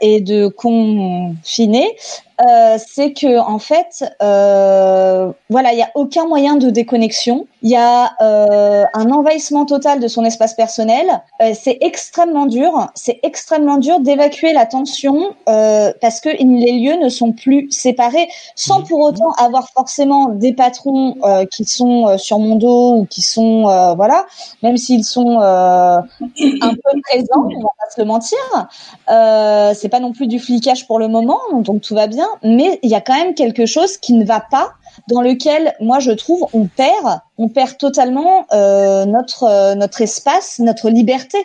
[0.00, 1.96] et de confiné,
[2.40, 7.46] euh, c'est que en fait, euh, voilà, il y a aucun moyen de déconnexion.
[7.62, 11.22] Il y a euh, un envahissement total de son espace personnel.
[11.40, 12.88] Euh, c'est extrêmement dur.
[12.94, 18.28] C'est extrêmement dur d'évacuer la tension euh, parce que les lieux ne sont plus séparés,
[18.54, 21.16] sans pour autant avoir forcément des patrons
[21.50, 23.62] qui sont sur mon dos ou qui sont
[23.96, 24.26] voilà,
[24.62, 26.02] même s'ils sont un
[26.38, 28.38] peu présents, on va pas se le mentir.
[29.74, 32.90] c'est pas non plus du flicage pour le moment, donc tout va bien mais il
[32.90, 34.72] y a quand même quelque chose qui ne va pas,
[35.08, 40.58] dans lequel moi je trouve on perd, on perd totalement euh, notre euh, notre espace,
[40.58, 41.38] notre liberté.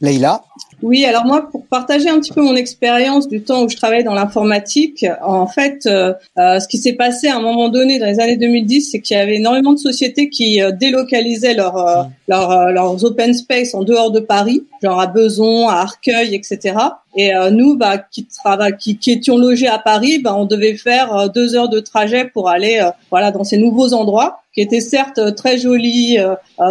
[0.00, 0.42] Leïla
[0.82, 4.04] oui, alors moi, pour partager un petit peu mon expérience du temps où je travaillais
[4.04, 8.20] dans l'informatique, en fait, euh, ce qui s'est passé à un moment donné dans les
[8.20, 13.04] années 2010, c'est qu'il y avait énormément de sociétés qui euh, délocalisaient leur, leur, leurs
[13.04, 16.76] open space en dehors de Paris, genre à Beson, à Arcueil, etc.
[17.16, 21.30] Et nous, bah, qui, travaillons, qui, qui, étions logés à Paris, bah, on devait faire
[21.30, 25.58] deux heures de trajet pour aller, voilà, dans ces nouveaux endroits qui étaient certes très
[25.58, 26.18] jolis,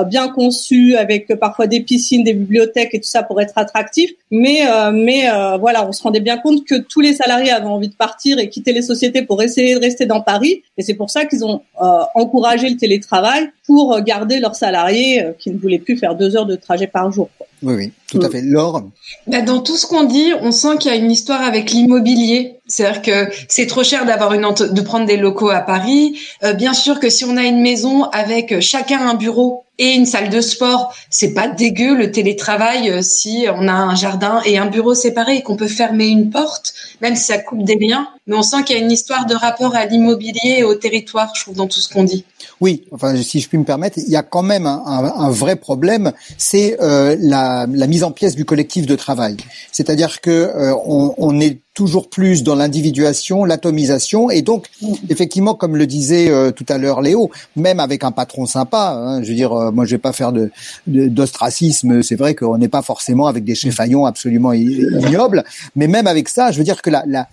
[0.06, 4.12] bien conçus, avec parfois des piscines, des bibliothèques et tout ça pour être attractifs.
[4.32, 7.66] Mais euh, mais euh, voilà, on se rendait bien compte que tous les salariés avaient
[7.66, 10.96] envie de partir et quitter les sociétés pour essayer de rester dans Paris, et c'est
[10.96, 15.78] pour ça qu'ils ont euh, encouragé le télétravail pour garder leurs salariés qui ne voulaient
[15.78, 17.30] plus faire deux heures de trajet par jour.
[17.64, 18.42] Oui, oui, tout à fait.
[18.42, 18.84] Laure
[19.26, 22.60] bah, Dans tout ce qu'on dit, on sent qu'il y a une histoire avec l'immobilier.
[22.68, 26.20] C'est-à-dire que c'est trop cher d'avoir une de prendre des locaux à Paris.
[26.44, 30.06] Euh, bien sûr que si on a une maison avec chacun un bureau et une
[30.06, 34.58] salle de sport, c'est pas dégueu le télétravail euh, si on a un jardin et
[34.58, 38.08] un bureau séparé et qu'on peut fermer une porte, même si ça coupe des liens.
[38.26, 41.32] Mais on sent qu'il y a une histoire de rapport à l'immobilier et au territoire,
[41.36, 42.26] je trouve, dans tout ce qu'on dit.
[42.60, 45.56] Oui, enfin, si je puis me permettre, il y a quand même un, un, vrai
[45.56, 49.38] problème, c'est euh, la, la, mise en pièce du collectif de travail.
[49.72, 54.66] C'est-à-dire que euh, on, on, est toujours plus dans l'individuation, l'atomisation, et donc
[55.12, 59.22] effectivement, comme le disait euh, tout à l'heure Léo, même avec un patron sympa, hein,
[59.22, 60.50] je veux dire, euh, moi je vais pas faire de
[60.88, 65.44] d'ostracisme, c'est vrai qu'on n'est pas forcément avec des cheffaillons absolument ignobles,
[65.76, 67.28] mais même avec ça, je veux dire que la, la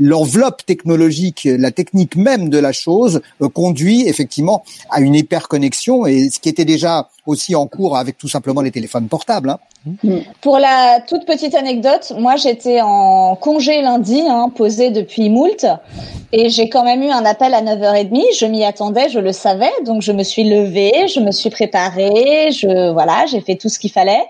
[0.00, 6.30] l'enveloppe technologique, la technique même de la chose euh, conduit effectivement à une hyperconnexion et
[6.30, 9.50] ce qui était déjà aussi en cours avec tout simplement les téléphones portables.
[9.50, 9.58] Hein.
[10.40, 15.64] Pour la toute petite anecdote, moi j'étais en congé lundi, hein, posé depuis moult,
[16.32, 18.36] et j'ai quand même eu un appel à 9h30.
[18.38, 22.50] Je m'y attendais, je le savais, donc je me suis levée, je me suis préparée,
[22.50, 24.24] je voilà, j'ai fait tout ce qu'il fallait.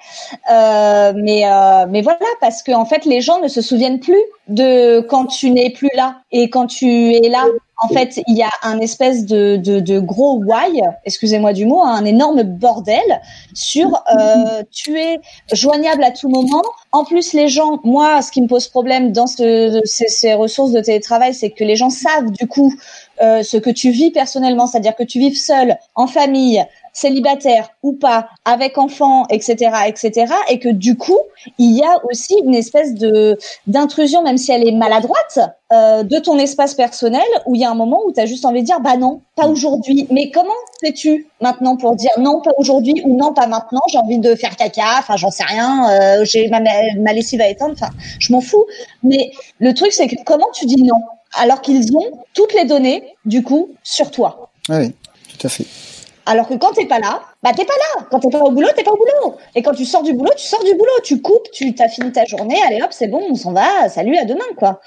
[0.52, 4.22] Euh, mais euh, mais voilà, parce que en fait les gens ne se souviennent plus
[4.48, 7.44] de quand tu n'es plus là et quand tu es là
[7.82, 12.04] en fait, il y a un espèce de, gros why, excusez-moi du mot, hein, un
[12.04, 13.20] énorme bordel
[13.54, 15.20] sur euh, tu es
[15.52, 16.62] joignable à tout moment.
[16.92, 20.72] En plus, les gens, moi, ce qui me pose problème dans ce, ces, ces ressources
[20.72, 22.72] de télétravail, c'est que les gens savent du coup
[23.20, 26.64] euh, ce que tu vis personnellement, c'est-à-dire que tu vives seul, en famille,
[26.96, 31.18] célibataire ou pas, avec enfant, etc., etc., et que du coup,
[31.58, 35.38] il y a aussi une espèce de d'intrusion, même si elle est maladroite,
[35.72, 38.46] euh, de ton espace personnel, où il y a un moment où tu as juste
[38.46, 40.06] envie de dire, bah non, pas aujourd'hui.
[40.10, 40.48] Mais comment
[40.80, 44.56] fais-tu maintenant pour dire non, pas aujourd'hui ou non, pas maintenant J'ai envie de faire
[44.56, 45.90] caca, enfin, j'en sais rien.
[45.90, 48.64] Euh, j'ai ma, ma lessive à éteindre, enfin, je m'en fous.
[49.02, 51.02] Mais le truc, c'est que comment tu dis non
[51.38, 54.48] alors qu'ils ont toutes les données, du coup, sur toi?
[54.70, 54.94] Oui,
[55.28, 55.66] tout à fait.
[56.26, 58.06] Alors que quand t'es pas là, bah t'es pas là.
[58.10, 59.36] Quand t'es pas au boulot, t'es pas au boulot.
[59.54, 60.90] Et quand tu sors du boulot, tu sors du boulot.
[61.04, 63.88] Tu coupes, tu t'as fini ta journée, allez hop, c'est bon, on s'en va.
[63.88, 64.80] Salut, à demain, quoi.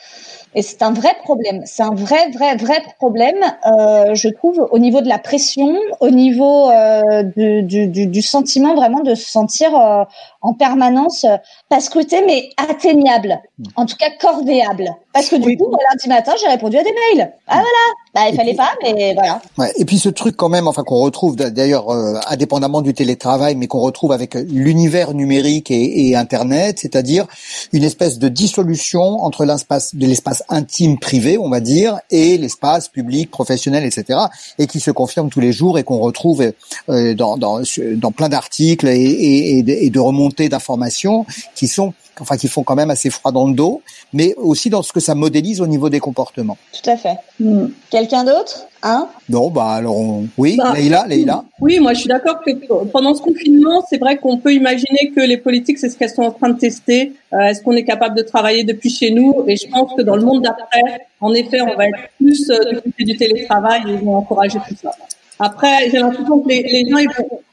[0.56, 1.62] Et c'est un vrai problème.
[1.66, 6.10] C'est un vrai, vrai, vrai problème, euh, je trouve, au niveau de la pression, au
[6.10, 10.04] niveau euh, du, du, du, sentiment vraiment de se sentir euh,
[10.42, 11.26] en permanence
[11.70, 13.40] pas scruté, mais atteignable.
[13.76, 14.90] En tout cas, cordéable.
[15.12, 17.32] Parce que du coup, lundi matin, j'ai répondu à des mails.
[17.48, 17.66] Ah voilà,
[18.14, 19.42] bah, il fallait pas, mais voilà.
[19.58, 19.72] Ouais.
[19.78, 23.66] Et puis ce truc quand même, enfin qu'on retrouve d'ailleurs euh, indépendamment du télétravail, mais
[23.66, 27.26] qu'on retrouve avec l'univers numérique et, et Internet, c'est-à-dire
[27.74, 32.88] une espèce de dissolution entre l'espace de l'espace intime privé, on va dire, et l'espace
[32.88, 34.20] public, professionnel, etc.
[34.60, 36.54] Et qui se confirme tous les jours et qu'on retrouve
[36.90, 37.62] euh, dans, dans,
[37.96, 42.76] dans plein d'articles et, et, et de remontées d'informations qui sont enfin qui font quand
[42.76, 43.82] même assez froid dans le dos,
[44.14, 46.58] mais aussi dans ce que ça modélise au niveau des comportements.
[46.72, 47.18] Tout à fait.
[47.40, 47.68] Hmm.
[47.90, 48.66] Quelqu'un d'autre?
[48.82, 49.10] Hein?
[49.28, 49.98] Non, bah alors
[50.38, 51.44] oui, bah, Leïla, Leïla.
[51.60, 52.52] Oui, moi je suis d'accord que
[52.86, 56.24] pendant ce confinement, c'est vrai qu'on peut imaginer que les politiques, c'est ce qu'elles sont
[56.24, 57.14] en train de tester.
[57.34, 59.44] Euh, est-ce qu'on est capable de travailler depuis chez nous?
[59.48, 62.72] Et je pense que dans le monde d'après, en effet, on va être plus euh,
[62.72, 64.92] du côté du télétravail et ils vont encourager tout ça.
[65.40, 66.98] Après, j'ai l'impression que les, les gens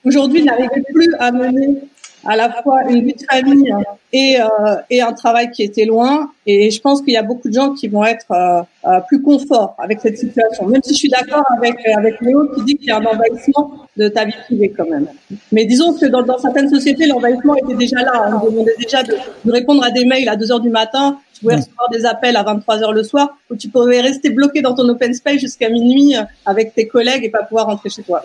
[0.04, 1.76] aujourd'hui n'arrivent plus à mener
[2.26, 3.74] à la fois une vie de famille
[4.12, 6.32] et, euh, et un travail qui était loin.
[6.48, 9.20] Et je pense qu'il y a beaucoup de gens qui vont être euh, euh, plus
[9.20, 10.66] confort avec cette situation.
[10.66, 13.72] Même si je suis d'accord avec avec Léo qui dit qu'il y a un envahissement
[13.96, 15.08] de ta vie privée quand même.
[15.50, 18.40] Mais disons que dans, dans certaines sociétés, l'envahissement était déjà là.
[18.42, 21.18] On demandait déjà de, de, répondre à des mails à 2 heures du matin.
[21.34, 24.62] Tu pouvais recevoir des appels à 23 heures le soir où tu pouvais rester bloqué
[24.62, 28.22] dans ton open space jusqu'à minuit avec tes collègues et pas pouvoir rentrer chez toi.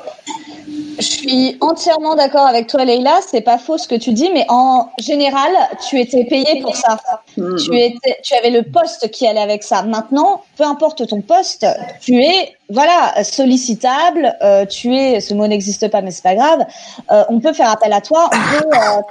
[1.01, 3.19] Je suis entièrement d'accord avec toi, Leïla.
[3.27, 5.51] C'est pas faux ce que tu dis, mais en général,
[5.89, 6.99] tu étais payé pour ça.
[7.37, 7.55] Hmm.
[7.55, 9.83] Tu étais, tu avais le poste qui allait avec ça.
[9.83, 11.65] Maintenant, peu importe ton poste,
[11.99, 14.35] tu es, voilà, sollicitable.
[14.41, 16.65] Euh, tu es, ce mot n'existe pas, mais c'est pas grave.
[17.11, 18.29] Euh, on peut faire appel à toi.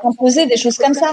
[0.03, 1.12] On peut euh, des choses comme ça.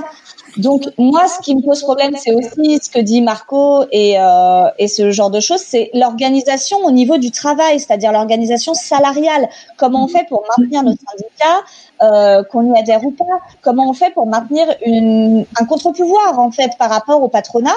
[0.57, 4.69] Donc moi, ce qui me pose problème, c'est aussi ce que dit Marco et, euh,
[4.79, 9.49] et ce genre de choses, c'est l'organisation au niveau du travail, c'est-à-dire l'organisation salariale.
[9.77, 11.63] Comment on fait pour maintenir nos syndicats,
[12.01, 13.25] euh, qu'on y adhère ou pas?
[13.61, 17.69] Comment on fait pour maintenir une, un contre-pouvoir en fait par rapport au patronat,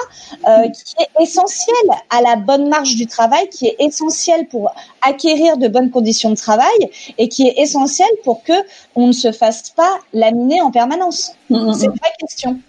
[0.73, 1.75] qui est essentiel
[2.09, 4.60] à la bonne marche du travail, qui est essentiel pour
[5.01, 8.53] acquérir de bonnes conditions de travail et qui est essentiel pour que
[8.95, 11.33] on ne se fasse pas laminer en permanence.
[11.49, 12.59] C'est une vraie question.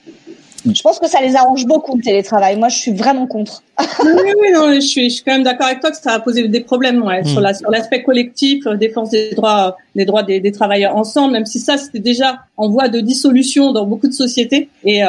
[0.64, 2.56] Je pense que ça les arrange beaucoup le télétravail.
[2.56, 3.64] Moi, je suis vraiment contre.
[4.04, 6.20] oui, oui, non, je suis, je suis quand même d'accord avec toi que ça va
[6.20, 7.44] poser des problèmes ouais, sur Mm.
[7.44, 11.32] la sur l'aspect collectif, euh, défense des droits des droits des, des travailleurs ensemble.
[11.32, 14.68] Même si ça c'était déjà en voie de dissolution dans beaucoup de sociétés.
[14.84, 15.06] Et, euh,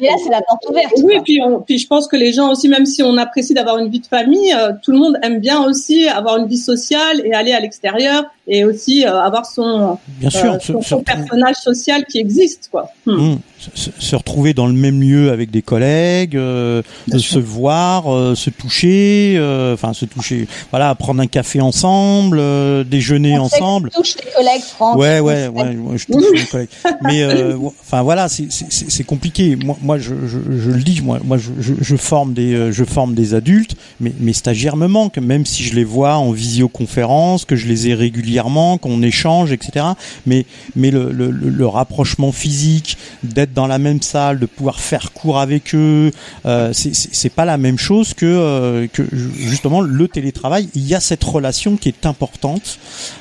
[0.00, 0.92] Et là, c'est la porte ouverte.
[1.02, 1.22] oui, quoi.
[1.24, 3.88] puis, on, puis je pense que les gens aussi, même si on apprécie d'avoir une
[3.88, 7.32] vie de famille, euh, tout le monde aime bien aussi avoir une vie sociale et
[7.32, 11.56] aller à l'extérieur et aussi euh, avoir son, Bien sûr, euh, se- son, se personnage
[11.56, 12.90] social qui existe, quoi.
[13.06, 13.10] Hmm.
[13.12, 13.38] Hum,
[13.74, 17.34] se, se retrouver dans le même lieu avec des collègues, euh, Bien de sûr.
[17.34, 22.82] se voir, euh, se toucher, euh, enfin se toucher, voilà, prendre un café ensemble, euh,
[22.84, 23.90] déjeuner ensemble.
[24.00, 24.96] Touches tes collègues, Franck.
[24.96, 26.68] Ouais, ouais, ouais, ouais, je touche mes collègues.
[27.02, 29.56] Mais euh, enfin voilà, c'est compliqué.
[29.56, 32.84] Moi, moi, je, je, je le dis, moi, moi, je, je, forme des, euh, je
[32.84, 37.44] forme des adultes, mais mes stagiaires me manquent, même si je les vois en visioconférence,
[37.44, 39.86] que je les ai régulièrement, qu'on échange, etc.
[40.26, 45.12] Mais mais le, le, le- rapprochement physique, d'être dans la même salle, de pouvoir faire
[45.12, 46.10] cours avec eux,
[46.46, 50.68] euh, c'est pas la même chose que euh, que justement le télétravail.
[50.74, 52.78] Il y a cette relation qui est importante,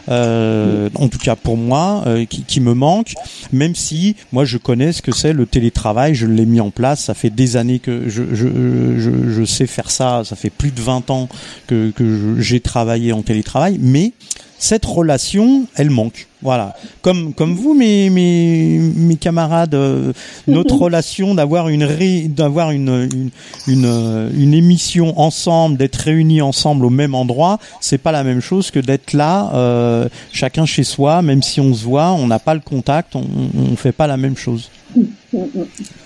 [0.09, 3.13] euh, en tout cas pour moi, euh, qui, me manque.
[3.51, 7.03] Même si moi je connais ce que c'est le télétravail, je l'ai mis en place.
[7.03, 10.23] Ça fait des années que je sais faire ça.
[10.25, 11.29] Ça fait plus de 20 ans
[11.67, 11.91] que
[12.39, 14.13] j'ai travaillé en télétravail, mais
[14.59, 16.27] cette relation, elle manque.
[16.41, 16.75] Voilà.
[17.01, 20.13] Comme comme vous, mes mes mes camarades, euh,
[20.47, 23.29] notre relation d'avoir une ré- d'avoir une une
[23.67, 28.41] une, euh, une émission ensemble, d'être réunis ensemble au même endroit, c'est pas la même
[28.41, 32.39] chose que d'être là, euh, chacun chez soi, même si on se voit, on n'a
[32.39, 33.25] pas le contact, on,
[33.57, 34.69] on fait pas la même chose.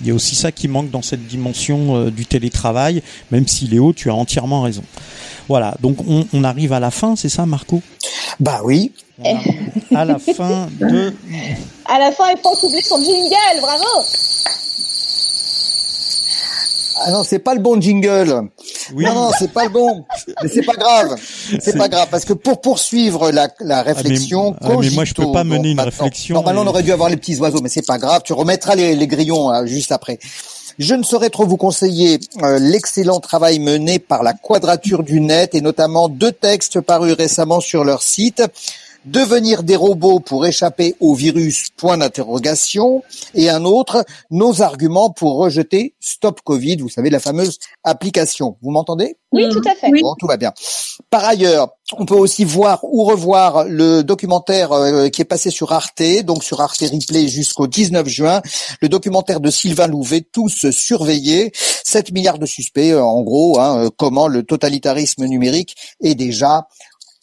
[0.01, 3.67] Il y a aussi ça qui manque dans cette dimension euh, du télétravail, même si
[3.67, 4.83] Léo, tu as entièrement raison.
[5.47, 7.81] Voilà, donc on, on arrive à la fin, c'est ça Marco?
[8.39, 8.91] Bah oui.
[9.96, 11.13] À la fin de...
[11.86, 13.62] À la fin, il faut oublier son jingle.
[13.62, 13.84] Bravo.
[17.06, 18.50] Ah non, c'est pas le bon jingle.
[18.93, 19.04] Oui.
[19.06, 20.06] Non, non, c'est pas le bon.
[20.41, 21.15] Mais c'est pas grave.
[21.60, 25.32] C'est pas grave parce que pour poursuivre la, la réflexion, ah, mais moi, je peux
[25.32, 27.86] pas mener donc une réflexion Normalement, on aurait dû avoir les petits oiseaux, mais c'est
[27.86, 28.22] pas grave.
[28.24, 30.19] Tu remettras les, les grillons hein, juste après.
[30.79, 35.53] Je ne saurais trop vous conseiller euh, l'excellent travail mené par la Quadrature du Net
[35.53, 38.41] et notamment deux textes parus récemment sur leur site.
[39.05, 43.03] Devenir des robots pour échapper au virus, point d'interrogation.
[43.33, 48.57] Et un autre, nos arguments pour rejeter Stop Covid, vous savez, la fameuse application.
[48.61, 49.17] Vous m'entendez?
[49.33, 49.89] Oui, tout à fait.
[49.91, 50.01] Oui.
[50.01, 50.53] Bon, tout va bien.
[51.09, 55.73] Par ailleurs, on peut aussi voir ou revoir le documentaire euh, qui est passé sur
[55.73, 58.41] Arte, donc sur Arte Replay jusqu'au 19 juin,
[58.81, 61.51] le documentaire de Sylvain Louvet, Tous surveillés,
[61.83, 66.67] 7 milliards de suspects, euh, en gros, hein, euh, comment le totalitarisme numérique est déjà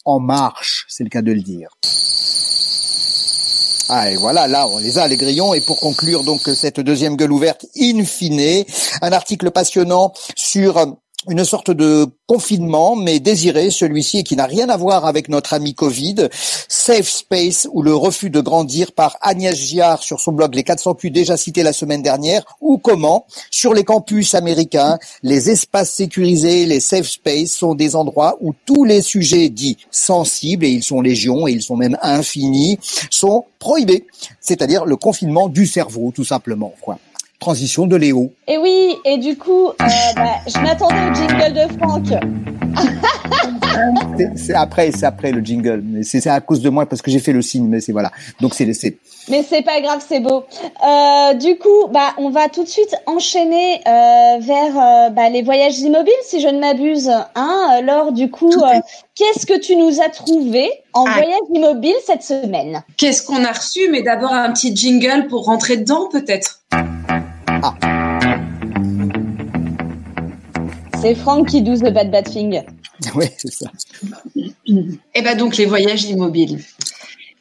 [0.05, 1.69] en marche, c'est le cas de le dire.
[3.93, 5.53] Ah, et voilà, là, on les a, les grillons.
[5.53, 8.63] Et pour conclure, donc, cette deuxième gueule ouverte, in fine,
[9.01, 10.95] un article passionnant sur
[11.29, 15.53] une sorte de confinement, mais désiré, celui-ci, et qui n'a rien à voir avec notre
[15.53, 16.29] ami Covid.
[16.67, 20.95] Safe Space, ou le refus de grandir par Agnès Giard sur son blog Les 400
[20.95, 26.65] Q, déjà cité la semaine dernière, ou comment, sur les campus américains, les espaces sécurisés,
[26.65, 31.01] les safe space sont des endroits où tous les sujets dits sensibles, et ils sont
[31.01, 32.79] légions, et ils sont même infinis,
[33.09, 34.07] sont prohibés.
[34.39, 36.97] C'est-à-dire le confinement du cerveau, tout simplement, quoi.
[37.45, 38.33] Transition de Léo.
[38.47, 39.73] Et oui, et du coup, euh,
[40.15, 42.05] bah, je m'attendais au jingle de Franck.
[44.35, 45.81] C'est- après, c'est après le jingle.
[45.83, 48.11] Mais c'est à cause de moi parce que j'ai fait le signe, mais c'est voilà.
[48.41, 48.99] Donc c'est laissé.
[49.27, 50.43] Mais c'est pas grave, c'est beau.
[50.87, 55.41] Euh, du coup, bah, on va tout de suite enchaîner euh, vers euh, bah, les
[55.41, 57.09] voyages immobiles, si je ne m'abuse.
[57.33, 58.79] Hein Alors, du coup, euh,
[59.15, 61.13] qu'est-ce que tu nous as trouvé en Ah.
[61.15, 62.83] voyage immobile cette semaine?
[62.97, 63.89] Qu'est-ce qu'on a reçu?
[63.91, 66.59] Mais d'abord un petit jingle pour rentrer dedans, peut-être?
[71.01, 72.61] C'est Franck qui douce the bad bad thing.
[73.15, 73.71] Oui, c'est ça.
[74.67, 76.59] Eh ben donc les voyages immobiles.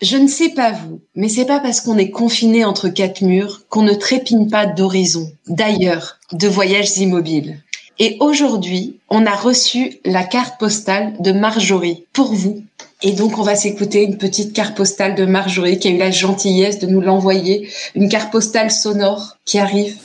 [0.00, 3.68] Je ne sais pas vous, mais c'est pas parce qu'on est confiné entre quatre murs
[3.68, 7.62] qu'on ne trépigne pas d'horizon, d'ailleurs, de voyages immobiles.
[8.02, 12.62] Et aujourd'hui, on a reçu la carte postale de Marjorie pour vous.
[13.02, 16.10] Et donc, on va s'écouter une petite carte postale de Marjorie qui a eu la
[16.10, 17.68] gentillesse de nous l'envoyer.
[17.94, 19.96] Une carte postale sonore qui arrive,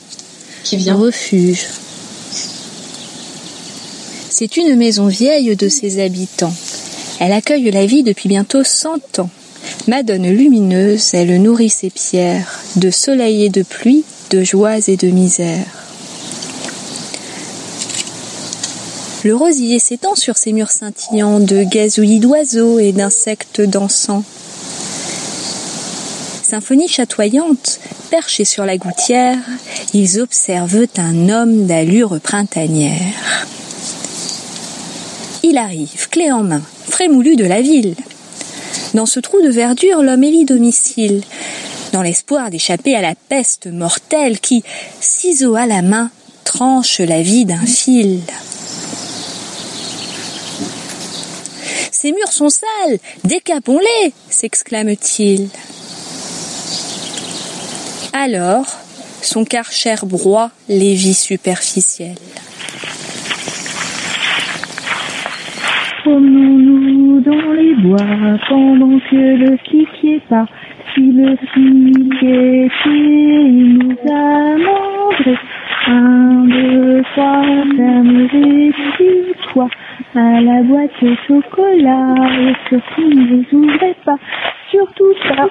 [0.62, 0.94] qui vient.
[0.94, 1.66] Refuge.
[4.28, 6.52] C'est une maison vieille de ses habitants.
[7.18, 9.30] Elle accueille la vie depuis bientôt 100 ans.
[9.88, 15.08] Madone lumineuse, elle nourrit ses pierres, de soleil et de pluie, de joies et de
[15.08, 15.85] misère.
[19.26, 24.22] Le rosier s'étend sur ses murs scintillants de gazouillis d'oiseaux et d'insectes dansants.
[26.44, 29.38] Symphonie chatoyante, Perchés sur la gouttière,
[29.92, 33.48] ils observent un homme d'allure printanière.
[35.42, 37.96] Il arrive, clé en main, frémoulu de la ville.
[38.94, 41.24] Dans ce trou de verdure, l'homme élit domicile,
[41.92, 44.62] dans l'espoir d'échapper à la peste mortelle qui,
[45.00, 46.12] ciseaux à la main,
[46.44, 48.20] tranche la vie d'un fil.
[51.98, 55.48] Ces murs sont sales, décapons-les, s'exclame-t-il.
[58.12, 58.66] Alors,
[59.22, 62.18] son karcher broie les vies superficielles.
[66.02, 70.48] Promenons-nous dans les bois pendant que le flic part.
[70.94, 72.76] Si le flic
[73.72, 75.38] nous amenderait.
[75.88, 77.42] Un, deux, trois,
[77.76, 78.72] fermerez
[79.64, 84.16] à la boîte au chocolat et surtout ne les ouvrez pas,
[84.70, 85.48] surtout pas.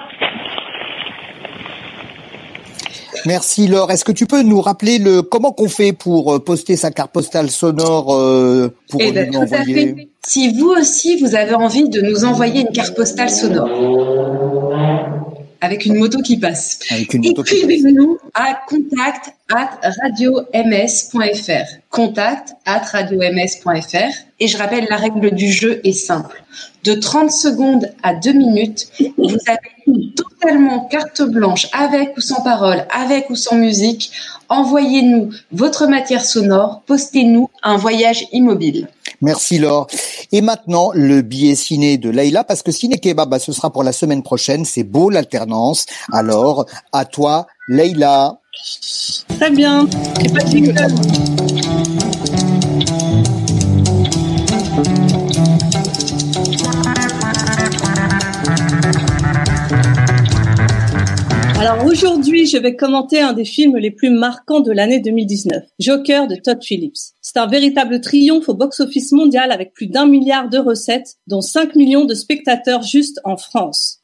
[3.26, 3.90] Merci Laure.
[3.90, 7.12] Est-ce que tu peux nous rappeler le comment qu'on fait pour euh, poster sa carte
[7.12, 10.08] postale sonore euh, pour Eh nous ben, tout à envoyer fait.
[10.24, 13.68] Si vous aussi, vous avez envie de nous envoyer une carte postale sonore
[15.66, 21.66] avec une moto qui passe, écrivez-nous à contact at radioms.fr.
[21.90, 24.12] Contact at radioms.fr.
[24.38, 26.42] Et je rappelle, la règle du jeu est simple.
[26.84, 28.88] De 30 secondes à 2 minutes,
[29.18, 34.12] vous avez totalement carte blanche, avec ou sans parole, avec ou sans musique.
[34.48, 38.86] Envoyez-nous votre matière sonore, postez-nous un voyage immobile.
[39.20, 39.86] Merci Laure.
[40.32, 43.82] Et maintenant, le billet ciné de Leïla, parce que Ciné Kebab, bah, ce sera pour
[43.82, 44.64] la semaine prochaine.
[44.64, 45.86] C'est beau l'alternance.
[46.12, 48.38] Alors, à toi, Leïla.
[49.38, 49.86] Très bien.
[50.24, 51.85] Et pas de
[61.68, 66.28] Alors aujourd'hui, je vais commenter un des films les plus marquants de l'année 2019, Joker
[66.28, 67.16] de Todd Phillips.
[67.20, 71.74] C'est un véritable triomphe au box-office mondial avec plus d'un milliard de recettes, dont 5
[71.74, 73.98] millions de spectateurs juste en France.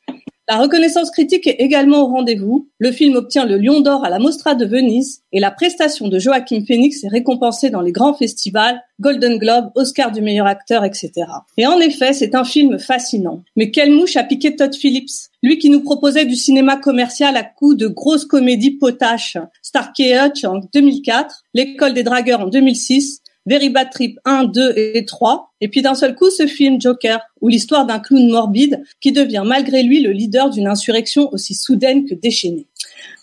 [0.48, 2.68] La reconnaissance critique est également au rendez-vous.
[2.78, 6.18] Le film obtient le Lion d'Or à la Mostra de Venise et la prestation de
[6.18, 11.12] Joaquin Phoenix est récompensée dans les grands festivals, Golden Globe, Oscar du meilleur acteur, etc.
[11.56, 13.44] Et en effet, c'est un film fascinant.
[13.54, 15.30] Mais quelle mouche a piqué Todd Phillips?
[15.44, 19.38] Lui qui nous proposait du cinéma commercial à coups de grosses comédies potaches.
[19.62, 25.04] Starkey Hutch en 2004, L'école des dragueurs en 2006, Very Bad Trip 1, 2 et
[25.04, 25.52] 3.
[25.60, 29.42] Et puis d'un seul coup, ce film Joker, où l'histoire d'un clown morbide qui devient
[29.44, 32.66] malgré lui le leader d'une insurrection aussi soudaine que déchaînée.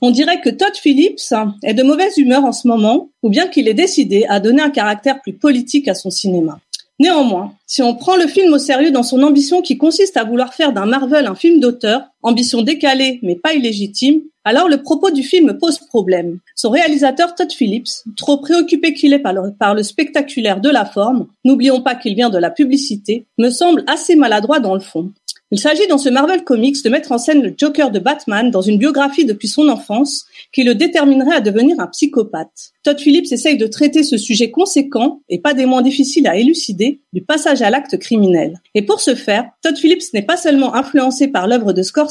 [0.01, 3.67] On dirait que Todd Phillips est de mauvaise humeur en ce moment, ou bien qu'il
[3.67, 6.59] est décidé à donner un caractère plus politique à son cinéma.
[6.99, 10.53] Néanmoins, si on prend le film au sérieux dans son ambition qui consiste à vouloir
[10.53, 15.21] faire d'un Marvel un film d'auteur, ambition décalée mais pas illégitime, alors le propos du
[15.21, 16.39] film pose problème.
[16.55, 21.81] Son réalisateur Todd Phillips, trop préoccupé qu'il est par le, spectaculaire de la forme, n'oublions
[21.81, 25.11] pas qu'il vient de la publicité, me semble assez maladroit dans le fond.
[25.51, 28.61] Il s'agit dans ce Marvel Comics de mettre en scène le Joker de Batman dans
[28.61, 32.71] une biographie depuis son enfance qui le déterminerait à devenir un psychopathe.
[32.83, 37.01] Todd Phillips essaye de traiter ce sujet conséquent et pas des moins difficiles à élucider
[37.13, 38.61] du passage à l'acte criminel.
[38.75, 42.08] Et pour ce faire, Todd Phillips n'est pas seulement influencé par l'œuvre de Scorsese,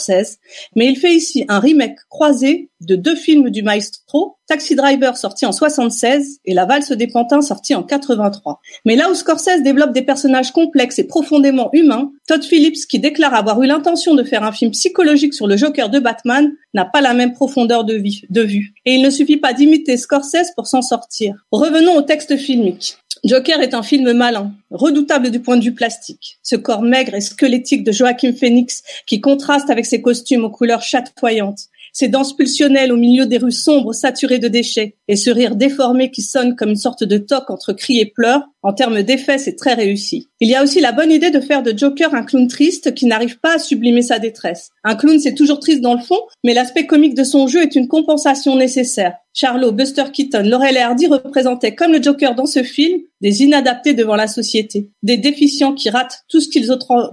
[0.77, 5.45] mais il fait ici un remake croisé de deux films du maestro, Taxi Driver sorti
[5.47, 8.61] en 76 et La valse des pantins sorti en 83.
[8.85, 13.35] Mais là où Scorsese développe des personnages complexes et profondément humains, Todd Phillips, qui déclare
[13.35, 17.01] avoir eu l'intention de faire un film psychologique sur le Joker de Batman, n'a pas
[17.01, 18.75] la même profondeur de, de vue.
[18.85, 21.35] Et il ne suffit pas d'imiter Scorsese pour s'en sortir.
[21.51, 22.97] Revenons au texte filmique.
[23.25, 26.39] Joker est un film malin, redoutable du point de vue plastique.
[26.43, 30.83] Ce corps maigre et squelettique de Joaquin Phoenix qui contraste avec ses costumes aux couleurs
[30.83, 35.57] chatoyantes, ses danses pulsionnelles au milieu des rues sombres saturées de déchets, et ce rire
[35.57, 39.39] déformé qui sonne comme une sorte de toque entre cris et pleurs, en termes d'effets,
[39.39, 40.29] c'est très réussi.
[40.41, 43.07] Il y a aussi la bonne idée de faire de Joker un clown triste qui
[43.07, 44.71] n'arrive pas à sublimer sa détresse.
[44.85, 47.77] Un clown, c'est toujours triste dans le fond, mais l'aspect comique de son jeu est
[47.77, 49.15] une compensation nécessaire.
[49.35, 53.95] Charlot, Buster Keaton, Laurel et Hardy représentaient comme le Joker dans ce film des inadaptés
[53.95, 56.67] devant la société, des déficients qui ratent tout ce qu'ils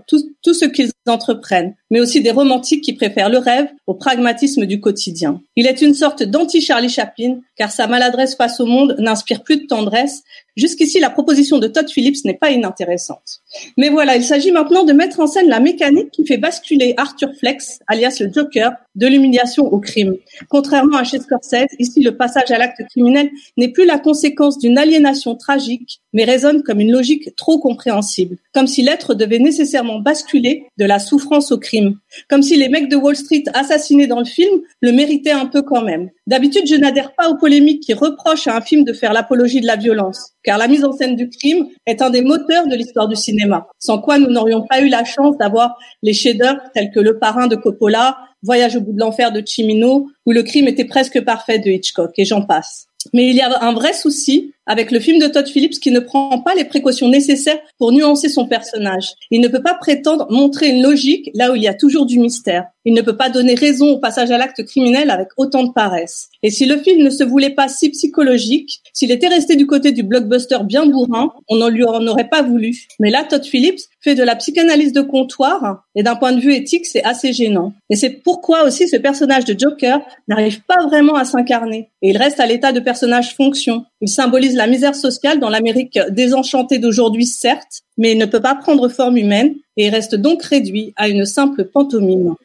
[0.08, 0.66] tout, tout ce
[1.08, 5.42] entreprennent, mais aussi des romantiques qui préfèrent le rêve au pragmatisme du quotidien.
[5.56, 9.68] Il est une sorte d'anti-Charlie Chaplin, car sa maladresse face au monde n'inspire plus de
[9.68, 10.24] tendresse.
[10.56, 13.42] Jusqu'ici, la proposition de Todd Phillips n'est pas inintéressante.
[13.78, 17.30] Mais voilà, il s'agit maintenant de mettre en scène la mécanique qui fait basculer Arthur
[17.38, 20.16] Flex, alias le Joker, de l'humiliation au crime.
[20.50, 24.78] Contrairement à chez Scorsese, ici le passage à l'acte criminel n'est plus la conséquence d'une
[24.78, 30.64] aliénation tragique, mais résonnent comme une logique trop compréhensible, comme si l'être devait nécessairement basculer
[30.78, 32.00] de la souffrance au crime,
[32.30, 35.62] comme si les mecs de Wall Street assassinés dans le film le méritaient un peu
[35.62, 36.10] quand même.
[36.26, 39.68] D'habitude, je n'adhère pas aux polémiques qui reprochent à un film de faire l'apologie de
[39.68, 43.10] la violence, car la mise en scène du crime est un des moteurs de l'histoire
[43.10, 47.02] du cinéma, sans quoi nous n'aurions pas eu la chance d'avoir les chefs-d'œuvre tels que
[47.02, 50.86] Le Parrain de Coppola, Voyage au bout de l'enfer de Cimino, où le crime était
[50.86, 52.86] presque parfait de Hitchcock, et j'en passe.
[53.14, 56.00] Mais il y a un vrai souci avec le film de Todd Phillips qui ne
[56.00, 59.14] prend pas les précautions nécessaires pour nuancer son personnage.
[59.32, 62.20] Il ne peut pas prétendre montrer une logique là où il y a toujours du
[62.20, 62.66] mystère.
[62.88, 66.30] Il ne peut pas donner raison au passage à l'acte criminel avec autant de paresse.
[66.44, 69.92] Et si le film ne se voulait pas si psychologique, s'il était resté du côté
[69.92, 72.78] du blockbuster bien bourrin, on ne lui en aurait pas voulu.
[73.00, 76.54] Mais là, Todd Phillips fait de la psychanalyse de comptoir et d'un point de vue
[76.54, 77.74] éthique, c'est assez gênant.
[77.90, 81.90] Et c'est pourquoi aussi ce personnage de Joker n'arrive pas vraiment à s'incarner.
[82.04, 83.86] Et il reste à l'état de personnage fonction.
[84.02, 88.90] Il symbolise la misère sociale dans l'Amérique désenchantée d'aujourd'hui, certes, mais ne peut pas prendre
[88.90, 92.36] forme humaine et reste donc réduit à une simple pantomime.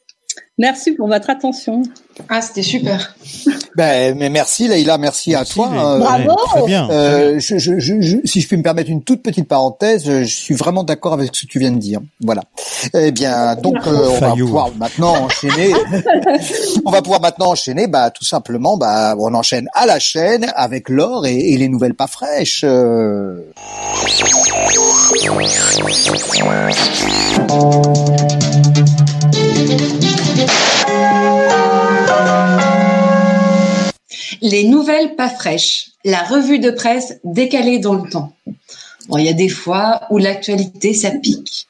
[0.60, 1.82] Merci pour votre attention.
[2.28, 3.14] Ah, c'était super.
[3.76, 5.68] Ben, mais merci Leïla, merci, à toi.
[5.70, 5.96] Leïla.
[5.98, 6.36] Bravo.
[6.50, 6.86] Très bien.
[6.90, 10.24] Euh, je, je, je, je- si je puis me permettre une toute petite parenthèse, je
[10.24, 12.00] suis vraiment d'accord avec ce que tu viens de dire.
[12.22, 12.42] Voilà.
[12.92, 15.72] Eh bien, donc euh, on va pouvoir maintenant enchaîner.
[16.84, 20.90] on va pouvoir maintenant enchaîner, bah tout simplement, bah on enchaîne à la chaîne avec
[20.90, 22.64] l'or et, et les nouvelles pas fraîches.
[34.40, 38.32] Les nouvelles pas fraîches, la revue de presse décalée dans le temps.
[39.08, 41.66] Bon, il y a des fois où l'actualité, ça pique.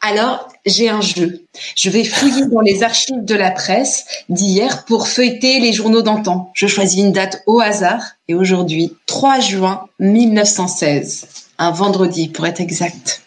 [0.00, 1.44] Alors, j'ai un jeu.
[1.74, 6.50] Je vais fouiller dans les archives de la presse d'hier pour feuilleter les journaux d'antan.
[6.54, 11.26] Je choisis une date au hasard et aujourd'hui, 3 juin 1916.
[11.58, 13.22] Un vendredi pour être exact.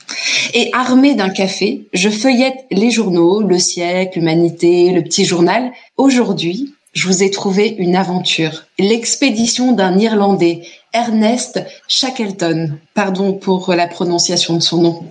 [0.54, 5.72] Et armé d'un café, je feuillette les journaux, Le Siècle, L'Humanité, Le Petit Journal.
[5.98, 8.66] Aujourd'hui, je vous ai trouvé une aventure.
[8.78, 10.64] L'expédition d'un Irlandais,
[10.94, 12.78] Ernest Shackleton.
[12.94, 15.04] Pardon pour la prononciation de son nom.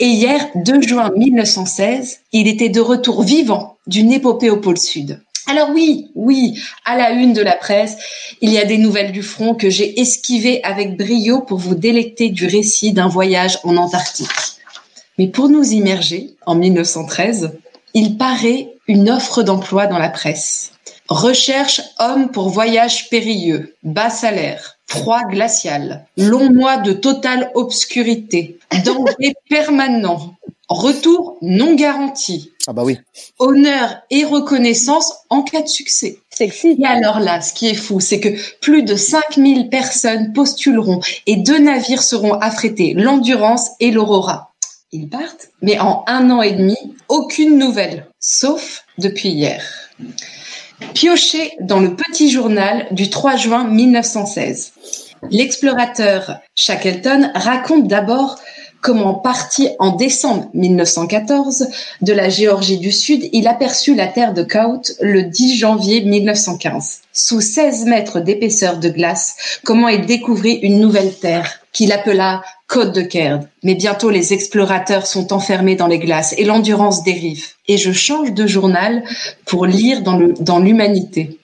[0.00, 5.20] Et hier, 2 juin 1916, il était de retour vivant d'une épopée au pôle Sud.
[5.48, 7.96] Alors oui, oui, à la une de la presse,
[8.40, 12.30] il y a des nouvelles du front que j'ai esquivées avec brio pour vous délecter
[12.30, 14.28] du récit d'un voyage en Antarctique.
[15.18, 17.52] Mais pour nous immerger, en 1913,
[17.94, 20.72] il paraît une offre d'emploi dans la presse.
[21.08, 29.34] Recherche homme pour voyage périlleux, bas salaire, froid glacial, long mois de totale obscurité, danger
[29.48, 30.34] permanent,
[30.68, 32.98] retour non garanti, Ah bah oui.
[33.38, 36.18] honneur et reconnaissance en cas de succès.
[36.30, 36.76] Sexy.
[36.78, 38.30] Et alors là, ce qui est fou, c'est que
[38.60, 44.52] plus de 5000 personnes postuleront et deux navires seront affrétés, l'Endurance et l'Aurora.
[44.92, 46.76] Ils partent, mais en un an et demi,
[47.08, 49.62] aucune nouvelle, sauf depuis hier.
[50.94, 54.72] Piochez dans le petit journal du 3 juin 1916.
[55.30, 58.38] L'explorateur Shackleton raconte d'abord
[58.86, 61.66] comment parti en décembre 1914
[62.02, 67.00] de la Géorgie du Sud, il aperçut la terre de Kaut le 10 janvier 1915.
[67.12, 72.94] Sous 16 mètres d'épaisseur de glace, comment il découvrit une nouvelle terre qu'il appela Côte
[72.94, 73.48] de Caird.
[73.64, 77.44] Mais bientôt les explorateurs sont enfermés dans les glaces et l'endurance dérive.
[77.66, 79.02] Et je change de journal
[79.46, 81.40] pour lire dans l'humanité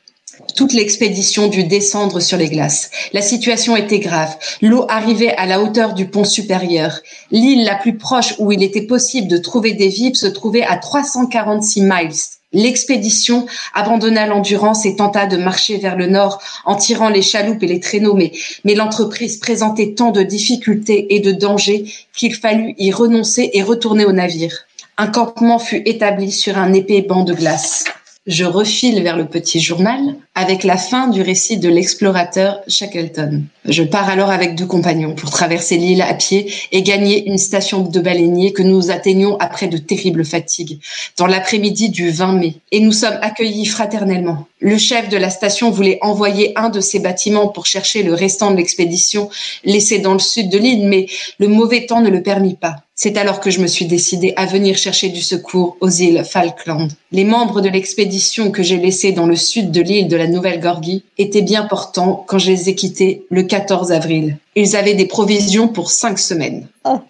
[0.54, 2.90] toute l'expédition dut descendre sur les glaces.
[3.12, 4.36] La situation était grave.
[4.60, 7.00] L'eau arrivait à la hauteur du pont supérieur.
[7.30, 10.76] L'île la plus proche où il était possible de trouver des vivres se trouvait à
[10.76, 12.12] 346 miles.
[12.54, 17.66] L'expédition abandonna l'endurance et tenta de marcher vers le nord en tirant les chaloupes et
[17.66, 18.32] les traîneaux, mais,
[18.64, 24.04] mais l'entreprise présentait tant de difficultés et de dangers qu'il fallut y renoncer et retourner
[24.04, 24.66] au navire.
[24.98, 27.84] Un campement fut établi sur un épais banc de glace.
[28.26, 33.42] Je refile vers le petit journal avec la fin du récit de l'explorateur Shackleton.
[33.64, 37.82] Je pars alors avec deux compagnons pour traverser l'île à pied et gagner une station
[37.82, 40.78] de baleiniers que nous atteignons après de terribles fatigues
[41.18, 42.54] dans l'après-midi du 20 mai.
[42.70, 44.46] Et nous sommes accueillis fraternellement.
[44.64, 48.52] Le chef de la station voulait envoyer un de ses bâtiments pour chercher le restant
[48.52, 49.28] de l'expédition
[49.64, 51.06] laissé dans le sud de l'île, mais
[51.40, 52.76] le mauvais temps ne le permit pas.
[52.94, 56.92] C'est alors que je me suis décidée à venir chercher du secours aux îles Falkland.
[57.10, 61.02] Les membres de l'expédition que j'ai laissée dans le sud de l'île de la Nouvelle-Gorgie
[61.18, 64.36] étaient bien portants quand je les ai quittés le 14 avril.
[64.54, 66.68] Ils avaient des provisions pour cinq semaines.
[66.84, 67.00] Oh.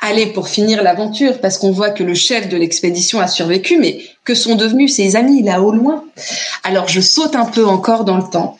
[0.00, 4.00] Allez, pour finir l'aventure, parce qu'on voit que le chef de l'expédition a survécu, mais
[4.24, 6.04] que sont devenus ses amis là au loin?
[6.62, 8.58] Alors je saute un peu encore dans le temps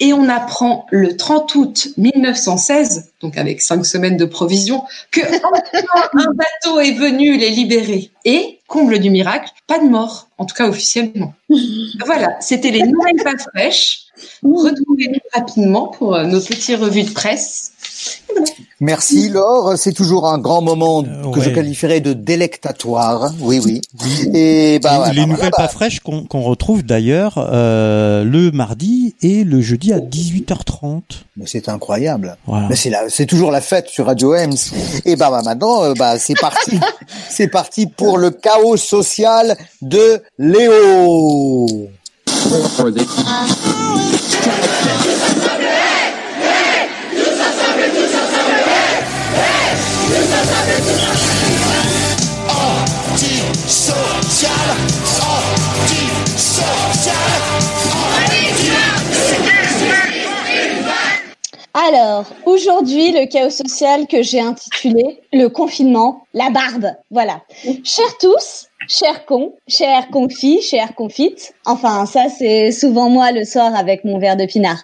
[0.00, 5.20] et on apprend le 30 août 1916, donc avec cinq semaines de provisions, que
[6.14, 8.10] un bateau est venu les libérer.
[8.24, 11.34] Et, comble du miracle, pas de mort, en tout cas officiellement.
[12.04, 14.07] Voilà, c'était les nouvelles pas fraîches.
[14.42, 17.72] Retrouvez-nous rapidement pour euh, nos petites revues de presse.
[18.80, 21.54] Merci Laure, c'est toujours un grand moment Euh, que je ouais.
[21.54, 23.32] qualifierais de délectatoire.
[23.40, 23.80] Oui, oui.
[24.32, 28.52] Et bah, les voilà, les bah, nouvelles voilà, pas fraîches qu'on retrouve d'ailleurs euh, le
[28.52, 31.02] mardi et le jeudi à 18h30.
[31.36, 32.36] Mais c'est incroyable.
[32.46, 32.68] Voilà.
[32.68, 32.76] Mais
[33.08, 34.54] c'est toujours la fête sur Radio Ems.
[35.04, 36.78] Et bah, bah maintenant, bah c'est parti,
[37.28, 41.88] c'est parti pour le chaos social de Léo.
[61.74, 62.24] Alors,
[62.58, 66.90] aujourd'hui, le chaos social que j'ai intitulé Le confinement, la barbe.
[67.10, 67.42] Voilà.
[67.84, 71.54] Chers tous, chers cons, chers confis, chers confites.
[71.66, 74.82] Enfin, ça, c'est souvent moi le soir avec mon verre de pinard.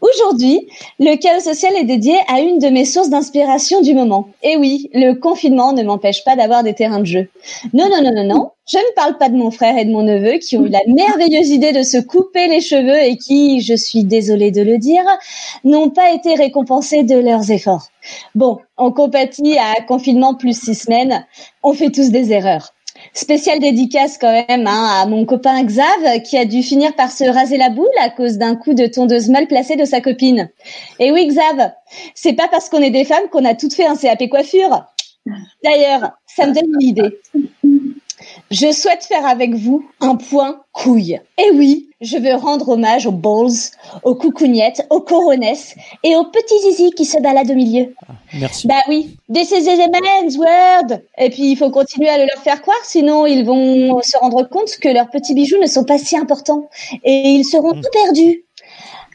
[0.00, 4.28] Aujourd'hui, le chaos social est dédié à une de mes sources d'inspiration du moment.
[4.42, 7.28] Et oui, le confinement ne m'empêche pas d'avoir des terrains de jeu.
[7.72, 8.50] Non, non, non, non, non.
[8.66, 10.80] Je ne parle pas de mon frère et de mon neveu qui ont eu la
[10.86, 15.04] merveilleuse idée de se couper les cheveux et qui, je suis désolée de le dire,
[15.64, 17.88] n'ont pas été récompensés de leurs efforts.
[18.34, 21.26] Bon, on compatit à confinement plus six semaines.
[21.62, 22.74] On fait tous des erreurs.
[23.12, 27.24] Spéciale dédicace quand même hein, à mon copain Xav qui a dû finir par se
[27.24, 30.48] raser la boule à cause d'un coup de tondeuse mal placé de sa copine.
[31.00, 31.72] Et oui Xav,
[32.14, 34.84] c'est pas parce qu'on est des femmes qu'on a toutes fait un CAP coiffure.
[35.64, 37.20] D'ailleurs, ça me donne une idée.
[38.54, 41.20] Je souhaite faire avec vous un point couille.
[41.38, 43.50] Et oui, je veux rendre hommage aux balls,
[44.04, 45.74] aux coucougnettes, aux coronesses
[46.04, 47.92] et aux petits zizi qui se baladent au milieu.
[48.32, 48.68] Merci.
[48.68, 50.38] Bah oui, this is the man's.
[51.18, 54.44] Et puis il faut continuer à le leur faire croire, sinon ils vont se rendre
[54.48, 56.68] compte que leurs petits bijoux ne sont pas si importants
[57.02, 58.44] et ils seront tout perdus.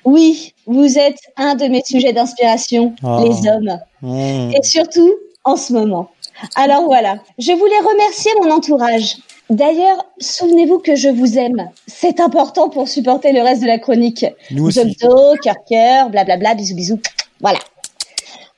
[0.04, 3.20] Oui, vous êtes un de mes sujets d'inspiration, Oh.
[3.24, 4.52] les hommes, Mmh.
[4.54, 5.14] et surtout
[5.46, 6.10] en ce moment.
[6.56, 9.18] Alors voilà, je voulais remercier mon entourage.
[9.50, 11.70] D'ailleurs, souvenez-vous que je vous aime.
[11.88, 14.26] C'est important pour supporter le reste de la chronique.
[14.52, 14.80] Nous aussi.
[14.80, 17.00] Zomto, cœur cœur, blablabla, bisous bisous.
[17.42, 17.60] Voilà.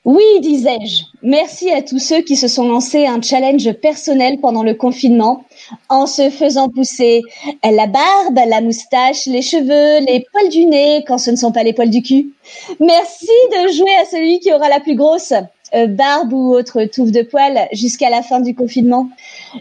[0.04, 1.04] Oui, disais-je.
[1.22, 5.44] Merci à tous ceux qui se sont lancés un challenge personnel pendant le confinement
[5.88, 7.22] en se faisant pousser
[7.62, 11.62] la barbe, la moustache, les cheveux, les poils du nez quand ce ne sont pas
[11.62, 12.34] les poils du cul.
[12.80, 15.34] Merci de jouer à celui qui aura la plus grosse
[15.74, 19.08] euh, barbe ou autre touffe de poils jusqu'à la fin du confinement.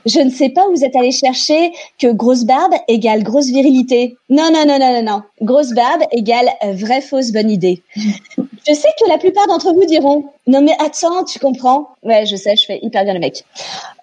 [0.05, 4.18] Je ne sais pas où vous êtes allé chercher que grosse barbe égale grosse virilité.
[4.30, 5.22] Non, non, non, non, non, non.
[5.41, 7.82] Grosse barbe égale euh, vraie fausse bonne idée.
[7.95, 12.36] Je sais que la plupart d'entre vous diront non mais attends, tu comprends Ouais, je
[12.36, 13.46] sais, je fais hyper bien le mec.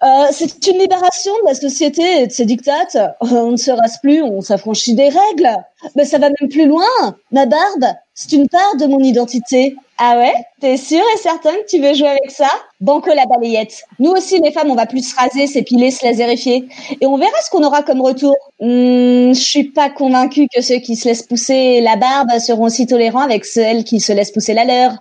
[0.03, 2.97] Euh, c'est une libération de la société et de ses dictates.
[3.21, 5.49] On ne se rase plus, on s'affranchit des règles.
[5.95, 6.85] Mais ça va même plus loin.
[7.31, 9.75] Ma barbe, c'est une part de mon identité.
[9.97, 10.33] Ah ouais?
[10.61, 12.47] T'es sûr et certain que tu veux jouer avec ça?
[12.79, 13.83] Banco la balayette.
[13.99, 16.69] Nous aussi, les femmes, on va plus se raser, s'épiler, se laserifier.
[17.01, 18.35] Et on verra ce qu'on aura comme retour.
[18.61, 22.87] Hmm, je suis pas convaincue que ceux qui se laissent pousser la barbe seront aussi
[22.87, 24.93] tolérants avec celles qui se laissent pousser la leur.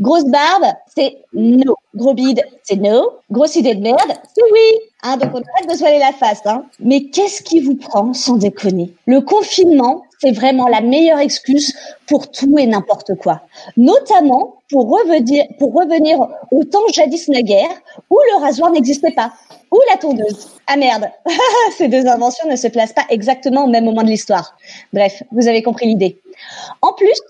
[0.00, 1.76] Grosse barbe, c'est no.
[1.94, 3.12] Gros bide, c'est no.
[3.30, 4.80] Grosse idée de merde, c'est oui.
[5.02, 6.40] Hein, donc on arrête de se la face.
[6.46, 6.64] Hein.
[6.80, 8.94] Mais qu'est-ce qui vous prend sans déconner?
[9.06, 11.74] Le confinement, c'est vraiment la meilleure excuse
[12.06, 13.42] pour tout et n'importe quoi.
[13.76, 16.18] Notamment pour revenir, pour revenir
[16.50, 17.68] au temps jadis naguère
[18.10, 19.32] où le rasoir n'existait pas.
[19.70, 20.48] Ou la tondeuse?
[20.66, 21.10] Ah merde,
[21.76, 24.56] ces deux inventions ne se placent pas exactement au même moment de l'histoire.
[24.92, 26.20] Bref, vous avez compris l'idée.
[26.80, 27.20] En plus,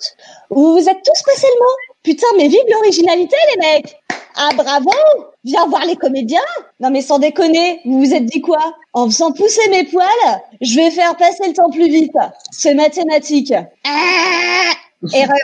[0.51, 1.94] vous vous êtes tous passé le mot.
[2.05, 3.97] Putain, mais vive l'originalité, les mecs
[4.37, 4.91] Ah, bravo
[5.43, 6.39] Viens voir les comédiens
[6.79, 8.75] Non, mais sans déconner, vous vous êtes dit quoi?
[8.93, 10.07] En faisant pousser mes poils,
[10.61, 12.13] je vais faire passer le temps plus vite.
[12.53, 13.55] C'est mathématique.
[13.85, 14.73] Ah
[15.13, 15.37] Erreur.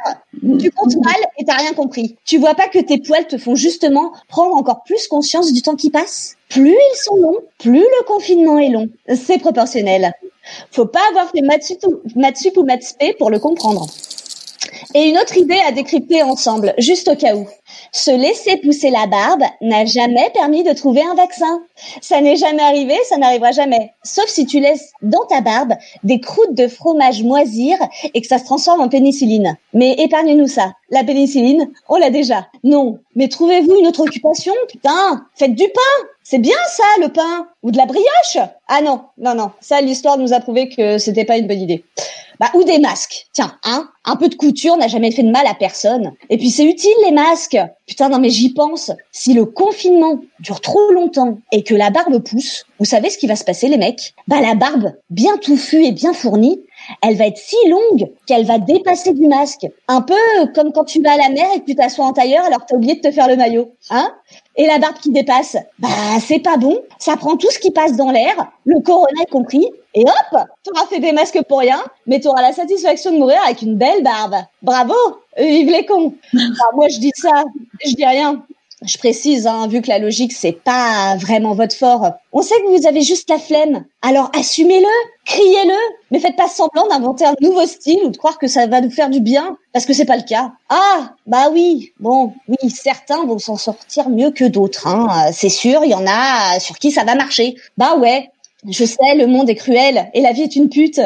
[0.59, 2.17] Tu comptes mal et t'as rien compris.
[2.27, 5.77] Tu vois pas que tes poils te font justement prendre encore plus conscience du temps
[5.77, 6.37] qui passe?
[6.51, 8.89] Plus ils sont longs, plus le confinement est long.
[9.15, 10.13] C'est proportionnel.
[10.73, 13.87] Faut pas avoir fait maths sup ou maths pour le comprendre.
[14.95, 17.47] Et une autre idée à décrypter ensemble, juste au cas où.
[17.93, 21.63] Se laisser pousser la barbe n'a jamais permis de trouver un vaccin.
[22.01, 23.93] Ça n'est jamais arrivé, ça n'arrivera jamais.
[24.03, 25.75] Sauf si tu laisses dans ta barbe
[26.05, 27.77] des croûtes de fromage moisir
[28.15, 29.57] et que ça se transforme en pénicilline.
[29.75, 30.73] Mais épargnez-nous ça.
[30.91, 32.49] La pénicilline, on l'a déjà.
[32.65, 32.99] Non.
[33.15, 35.27] Mais trouvez-vous une autre occupation, putain.
[35.35, 36.07] Faites du pain.
[36.23, 37.49] C'est bien ça, le pain.
[37.63, 38.39] Ou de la brioche.
[38.69, 39.51] Ah non, non, non.
[39.61, 41.85] Ça, l'histoire nous a prouvé que c'était pas une bonne idée.
[42.41, 43.27] Bah, ou des masques.
[43.35, 46.13] Tiens, hein, un peu de couture n'a jamais fait de mal à personne.
[46.31, 47.59] Et puis c'est utile les masques.
[47.87, 48.91] Putain, non mais j'y pense.
[49.13, 53.27] Si le confinement dure trop longtemps et que la barbe pousse, vous savez ce qui
[53.27, 54.15] va se passer les mecs?
[54.27, 56.63] Bah la barbe, bien touffue et bien fournie,
[57.03, 59.67] elle va être si longue qu'elle va dépasser du masque.
[59.87, 60.15] Un peu
[60.55, 62.69] comme quand tu vas à la mer et que tu t'assois en tailleur alors que
[62.71, 63.73] t'as oublié de te faire le maillot.
[63.91, 64.15] Hein?
[64.57, 65.89] Et la barbe qui dépasse, bah
[66.27, 66.81] c'est pas bon.
[66.99, 69.67] Ça prend tout ce qui passe dans l'air, le corona y compris.
[69.95, 73.63] Et hop, t'auras fait des masques pour rien, mais t'auras la satisfaction de mourir avec
[73.63, 74.37] une belle barbe.
[74.63, 74.95] Bravo
[75.37, 77.45] Vive les cons Enfin, Moi je dis ça,
[77.85, 78.45] je dis rien.
[78.83, 82.13] Je précise, hein, vu que la logique c'est pas vraiment votre fort.
[82.33, 83.85] On sait que vous avez juste la flemme.
[84.01, 84.87] Alors assumez-le,
[85.27, 85.75] criez-le,
[86.11, 88.91] mais faites pas semblant d'inventer un nouveau style ou de croire que ça va nous
[88.91, 90.53] faire du bien, parce que c'est pas le cas.
[90.71, 94.87] Ah, bah oui, bon, oui, certains vont s'en sortir mieux que d'autres.
[94.87, 95.31] Hein.
[95.33, 97.57] C'est sûr, il y en a sur qui ça va marcher.
[97.77, 98.31] Bah ouais.
[98.69, 101.01] Je sais, le monde est cruel et la vie est une pute.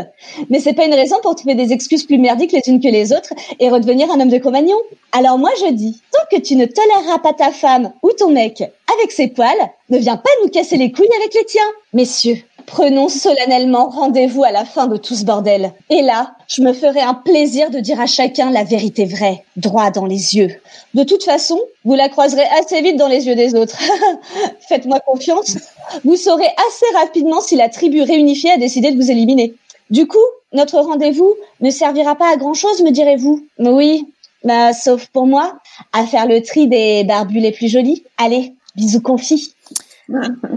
[0.50, 3.12] Mais c'est pas une raison pour trouver des excuses plus merdiques les unes que les
[3.12, 4.76] autres et redevenir un homme de Cro-Magnon.
[5.12, 8.62] Alors moi je dis, tant que tu ne toléreras pas ta femme ou ton mec
[8.92, 11.62] avec ses poils, ne viens pas nous casser les couilles avec les tiens.
[11.92, 15.72] Messieurs, prenons solennellement rendez-vous à la fin de tout ce bordel.
[15.90, 19.90] Et là, je me ferai un plaisir de dire à chacun la vérité vraie, droit
[19.90, 20.50] dans les yeux.
[20.94, 23.78] De toute façon, vous la croiserez assez vite dans les yeux des autres.
[24.68, 25.56] Faites-moi confiance.
[26.04, 29.54] Vous saurez assez rapidement si la tribu réunifiée a décidé de vous éliminer.
[29.90, 30.18] Du coup,
[30.52, 33.46] notre rendez-vous ne servira pas à grand-chose, me direz-vous.
[33.58, 34.06] Oui,
[34.44, 35.58] bah, sauf pour moi,
[35.92, 38.04] à faire le tri des barbus les plus jolis.
[38.18, 39.54] Allez, bisous confis.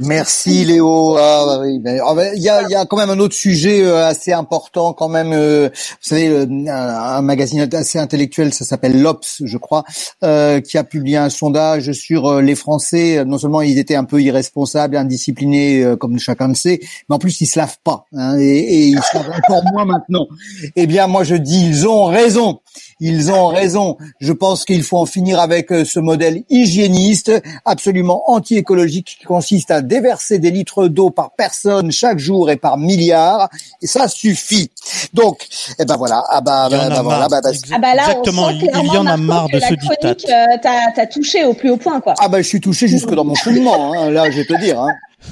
[0.01, 1.15] Merci Léo.
[1.17, 3.19] Ah, bah oui, mais, ah, bah, il y a, il y a quand même un
[3.19, 5.31] autre sujet euh, assez important quand même.
[5.31, 9.83] euh, vous savez, un, magazine assez intellectuel, ça s'appelle l'Obs, je crois,
[10.23, 13.23] euh, qui a publié un sondage sur les Français.
[13.25, 16.79] Non seulement ils étaient un peu irresponsables, indisciplinés, comme chacun le sait,
[17.09, 19.85] mais en plus ils se lavent pas, hein, et, et ils se lavent encore moins
[19.85, 20.27] maintenant.
[20.75, 22.59] Eh bien, moi je dis, ils ont raison.
[22.99, 23.97] Ils ont raison.
[24.19, 27.31] Je pense qu'il faut en finir avec ce modèle hygiéniste,
[27.65, 33.49] absolument anti-écologique, consiste à déverser des litres d'eau par personne chaque jour et par milliard.
[33.83, 34.71] Et ça suffit.
[35.13, 36.23] Donc, eh ben voilà.
[36.29, 37.27] Ah bah, Il y en bah, a bah, voilà.
[37.29, 39.47] bah, bah, Ah bah là, Exactement, on il- sent il clairement, y en a marre
[39.51, 40.07] que de ce diktat.
[40.33, 42.15] euh, t'as, t'as touché au plus haut point, quoi.
[42.19, 44.81] Ah bah je suis touché jusque dans mon fondement, hein, là je vais te dire.
[44.81, 44.89] Hein.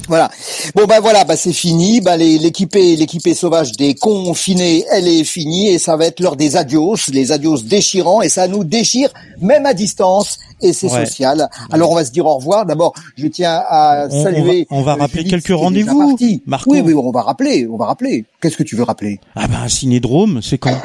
[0.07, 0.29] Voilà.
[0.75, 1.99] Bon bah voilà, bah c'est fini.
[2.17, 6.55] Les- l'équipée, l'équipée sauvage des confinés, elle est finie et ça va être l'heure des
[6.55, 9.09] adios, les adios déchirants et ça nous déchire
[9.41, 11.05] même à distance et c'est Ouais.
[11.05, 11.49] social.
[11.71, 12.65] Alors on va se dire au revoir.
[12.65, 14.67] D'abord, je tiens à On- on saluer.
[14.69, 16.17] va- on va rappeler quelques rendez-vous.
[16.45, 16.71] Marco.
[16.71, 18.25] Oui, oui, on va rappeler, on va rappeler.
[18.41, 19.19] Qu'est-ce que tu veux rappeler?
[19.35, 20.75] Ah ben, un cinédrome, c'est quand?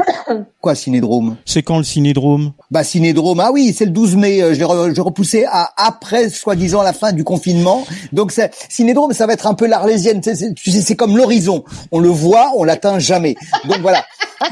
[0.60, 4.42] Quoi, Cinédrome C'est quand le cinédrome Bah Cinédrome, ah oui, c'est le 12 mai.
[4.42, 7.84] euh, je l'ai repoussé à après, soi-disant, la fin du confinement.
[8.12, 10.20] Donc c'est Cinédrome, ça va être un peu l'arlésienne.
[10.20, 11.64] Tu sais, c'est comme l'horizon.
[11.92, 13.34] On le voit, on l'atteint jamais.
[13.64, 14.04] Donc voilà.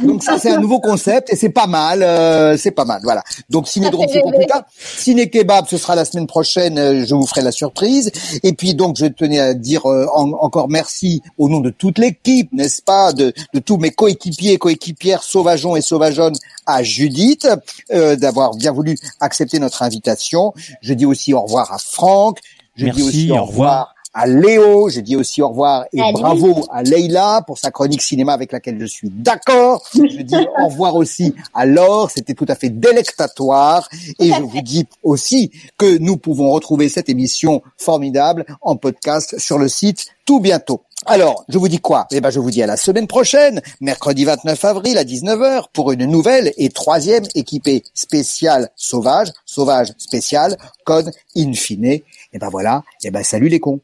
[0.03, 2.03] Donc ça, c'est un nouveau concept et c'est pas mal.
[2.03, 3.01] euh, c'est pas mal.
[3.03, 3.23] Voilà.
[3.49, 4.63] Donc Cinédrome, c'est pour plus tard.
[4.79, 6.79] Ciné Kebab, ce sera la semaine prochaine.
[6.79, 8.11] euh, Je vous ferai la surprise.
[8.43, 11.99] Et puis donc, je tenais à dire euh, en- encore merci au nom de toute
[11.99, 16.37] l'équipe, n'est-ce pas, de, de tous mes coéquipiers et coéquipières sauvageons et sauvageonnes
[16.67, 17.49] à Judith
[17.93, 20.53] euh, d'avoir bien voulu accepter notre invitation.
[20.83, 22.41] Je dis aussi au revoir à Franck.
[22.77, 23.95] Je Merci, dis aussi au au revoir.
[24.15, 26.13] À Léo, j'ai dit aussi au revoir et Salut.
[26.13, 29.83] bravo à Leïla pour sa chronique cinéma avec laquelle je suis d'accord.
[29.95, 33.89] Je dis au revoir aussi à Laure, c'était tout à fait délectatoire
[34.19, 39.59] et je vous dis aussi que nous pouvons retrouver cette émission formidable en podcast sur
[39.59, 40.83] le site tout bientôt.
[41.07, 42.07] Alors, je vous dis quoi?
[42.11, 45.93] Eh ben, je vous dis à la semaine prochaine, mercredi 29 avril à 19h, pour
[45.93, 52.01] une nouvelle et troisième équipée spéciale sauvage, sauvage spéciale, code in fine.
[52.33, 53.81] Et ben voilà, et ben salut les cons.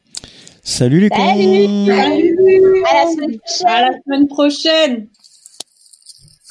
[0.63, 1.87] Salut les Salut.
[1.87, 1.93] cons
[2.85, 3.67] À la semaine prochaine.
[3.67, 5.07] À la semaine prochaine.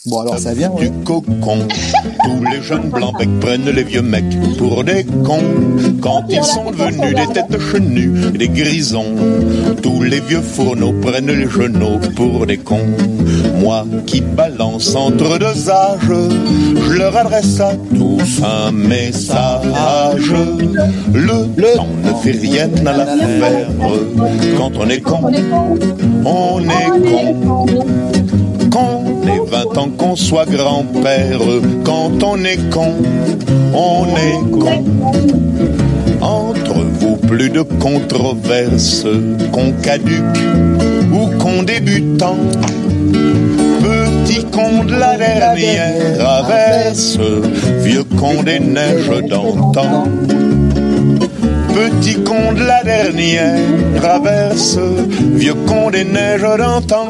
[0.07, 0.71] Bon alors ça vient.
[0.71, 0.91] ouais.
[0.91, 1.67] du cocon.
[2.25, 5.41] Tous les jeunes blancs becs prennent les vieux mecs pour des cons.
[6.03, 9.15] Quand ils sont devenus des têtes chenues, des grisons.
[9.83, 12.87] Tous les vieux fourneaux prennent les genoux pour des cons.
[13.61, 16.13] Moi qui balance entre deux âges,
[16.87, 20.35] je leur adresse à tous un message.
[21.15, 23.69] Le, Le temps ne fait rien à l'affaire.
[24.59, 25.21] Quand on est con,
[26.27, 27.01] on est
[27.47, 27.87] con.
[28.75, 31.39] Qu'on ait vingt ans qu'on soit grand-père.
[31.85, 32.93] Quand on est con,
[33.73, 34.85] on est con.
[36.21, 39.07] Entre vous, plus de controverses,
[39.53, 40.41] qu'on caduque
[41.13, 42.35] ou qu'on débutant.
[43.81, 47.17] Petit con de la dernière averse,
[47.85, 50.09] vieux con des neiges d'antan.
[51.75, 53.59] Petit con de la dernière
[53.97, 54.79] traverse,
[55.35, 57.09] vieux con des neiges d'antan.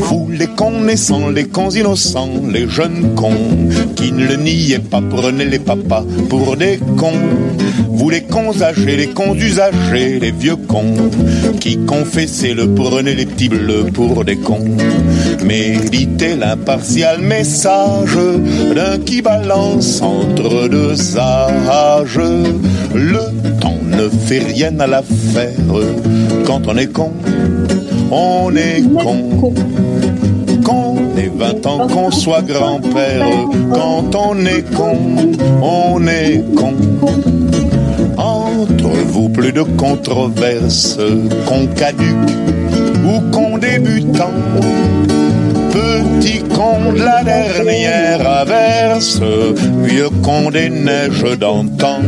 [0.00, 5.00] Vous les cons naissants, les cons innocents, les jeunes cons qui ne le niaient pas,
[5.00, 7.12] prenez les papas pour des cons.
[7.88, 11.10] Vous les cons âgés, les cons usagés, les vieux cons
[11.60, 14.76] qui confessaient le prenez les petits bleus pour des cons.
[15.44, 18.18] Méditez l'impartial message
[18.74, 22.20] d'un qui balance entre deux âges.
[22.94, 25.52] Le temps ne fait rien à l'affaire
[26.44, 27.12] quand on est con
[28.14, 29.52] on est con.
[30.64, 33.26] Qu'on ait 20 ans, qu'on soit grand-père,
[33.72, 34.96] quand on est con,
[35.60, 36.74] on est con.
[38.16, 40.98] Entre vous, plus de controverses,
[41.46, 42.30] qu'on caduque
[43.04, 44.30] ou qu'on débutant.
[45.72, 49.20] Petit con de la dernière averse,
[49.82, 51.98] vieux con des neiges d'antan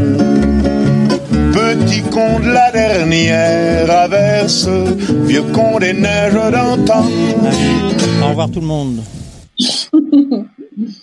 [1.67, 4.69] petit con de la dernière averse,
[5.27, 7.05] vieux con des neiges d'antan.
[8.23, 9.03] Au revoir tout le monde.